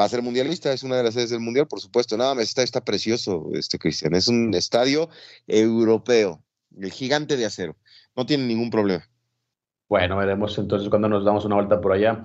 [0.00, 2.16] Va a ser mundialista, es una de las sedes del mundial, por supuesto.
[2.16, 4.14] Nada más está, está precioso, este Cristian.
[4.14, 5.08] Es un estadio
[5.48, 6.44] europeo,
[6.80, 7.76] el gigante de acero.
[8.14, 9.04] No tiene ningún problema.
[9.88, 12.24] Bueno, veremos entonces cuando nos damos una vuelta por allá.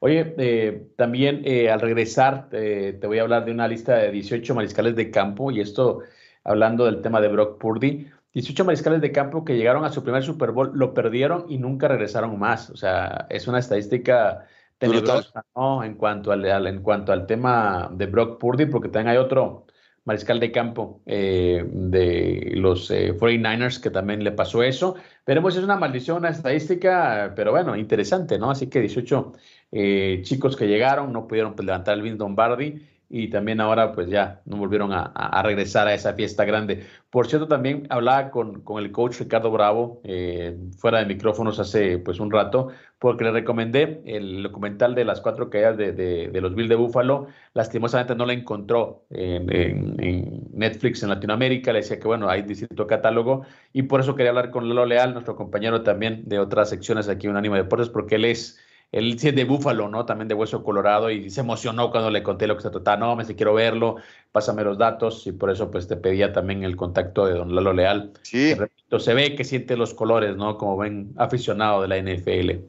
[0.00, 4.52] Oye, eh, también eh, al regresar te voy a hablar de una lista de 18
[4.56, 6.00] mariscales de campo y esto
[6.44, 8.10] hablando del tema de Brock Purdy.
[8.34, 11.88] 18 mariscales de campo que llegaron a su primer Super Bowl, lo perdieron y nunca
[11.88, 12.70] regresaron más.
[12.70, 14.46] O sea, es una estadística
[14.78, 15.84] tenebrosa ¿no?
[15.84, 19.66] en, cuanto al, en cuanto al tema de Brock Purdy, porque también hay otro
[20.04, 24.96] mariscal de campo eh, de los 49ers eh, que también le pasó eso.
[25.26, 28.50] Veremos si es una maldición, una estadística, pero bueno, interesante, ¿no?
[28.50, 29.32] Así que 18
[29.72, 32.82] eh, chicos que llegaron no pudieron pues, levantar el Vince Lombardi
[33.14, 36.86] y también ahora pues ya no volvieron a, regresar a esa fiesta grande.
[37.10, 41.98] Por cierto, también hablaba con, con el coach Ricardo Bravo eh, fuera de micrófonos hace
[41.98, 46.54] pues un rato, porque le recomendé el documental de las cuatro caídas de, de, los
[46.54, 47.26] Bills de Búfalo.
[47.52, 51.70] Lastimosamente no lo encontró en, Netflix en Latinoamérica.
[51.74, 53.42] Le decía que bueno, hay distinto catálogo
[53.74, 57.26] y por eso quería hablar con Lalo Leal, nuestro compañero también de otras secciones aquí
[57.26, 58.58] en Ánimo Deportes, porque él es
[58.92, 60.04] él sí es de Búfalo, ¿no?
[60.04, 62.98] También de Hueso Colorado y se emocionó cuando le conté lo que se trataba.
[62.98, 63.96] No, me si quiero verlo,
[64.30, 67.72] pásame los datos y por eso pues te pedía también el contacto de don Lalo
[67.72, 68.12] Leal.
[68.20, 68.52] Sí.
[68.52, 70.58] repito, se ve que siente los colores, ¿no?
[70.58, 72.66] Como ven aficionado de la NFL.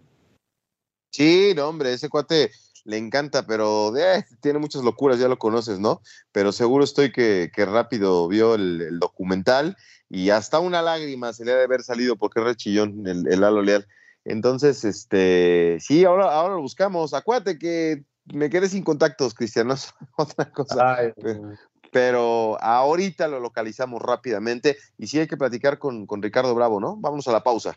[1.12, 2.52] Sí, no, hombre, ese cuate
[2.86, 6.02] le encanta, pero eh, tiene muchas locuras, ya lo conoces, ¿no?
[6.32, 9.76] Pero seguro estoy que, que rápido vio el, el, documental
[10.10, 13.42] y hasta una lágrima se le ha de haber salido porque es rechillón el, el
[13.42, 13.86] Lalo Leal.
[14.26, 17.14] Entonces, este, sí, ahora, ahora lo buscamos.
[17.14, 18.04] Acuérdate que
[18.34, 19.76] me quedé sin contactos, Cristiano,
[20.18, 20.96] otra cosa.
[20.96, 21.52] Ay, pero,
[21.92, 26.96] pero, ahorita lo localizamos rápidamente y sí hay que platicar con, con Ricardo Bravo, ¿no?
[26.98, 27.76] Vámonos a la pausa.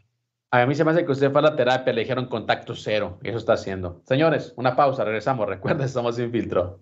[0.52, 3.18] A mí se me hace que usted fue a la terapia, le dijeron contacto cero,
[3.22, 4.00] y eso está haciendo.
[4.06, 5.48] Señores, una pausa, regresamos.
[5.48, 6.80] Recuerden, estamos sin filtro.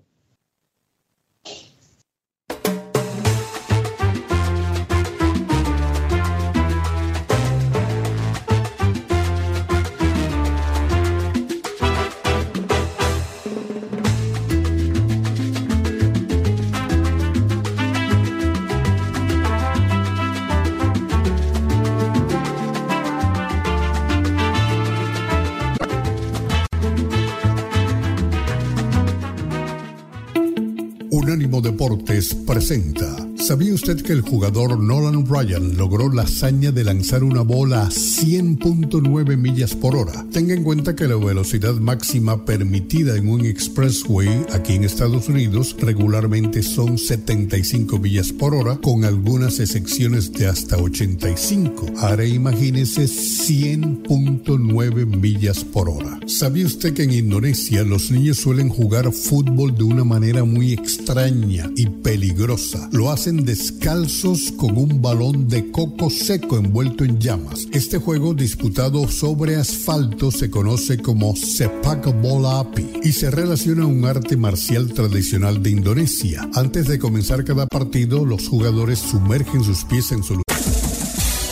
[32.64, 33.23] Presenta.
[33.46, 37.90] ¿Sabía usted que el jugador Nolan Ryan logró la hazaña de lanzar una bola a
[37.90, 40.24] 100.9 millas por hora?
[40.32, 45.76] Tenga en cuenta que la velocidad máxima permitida en un expressway aquí en Estados Unidos
[45.78, 51.84] regularmente son 75 millas por hora, con algunas excepciones de hasta 85.
[51.98, 56.18] Ahora imagínese 100.9 millas por hora.
[56.26, 61.70] ¿Sabía usted que en Indonesia los niños suelen jugar fútbol de una manera muy extraña
[61.76, 62.88] y peligrosa?
[62.90, 67.66] Lo hacen descalzos con un balón de coco seco envuelto en llamas.
[67.72, 73.86] Este juego disputado sobre asfalto se conoce como sepak bola api y se relaciona a
[73.86, 76.48] un arte marcial tradicional de Indonesia.
[76.54, 80.44] Antes de comenzar cada partido, los jugadores sumergen sus pies en su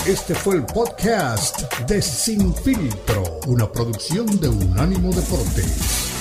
[0.06, 6.11] este fue el podcast de Sin Filtro, una producción de Unánimo Deportes.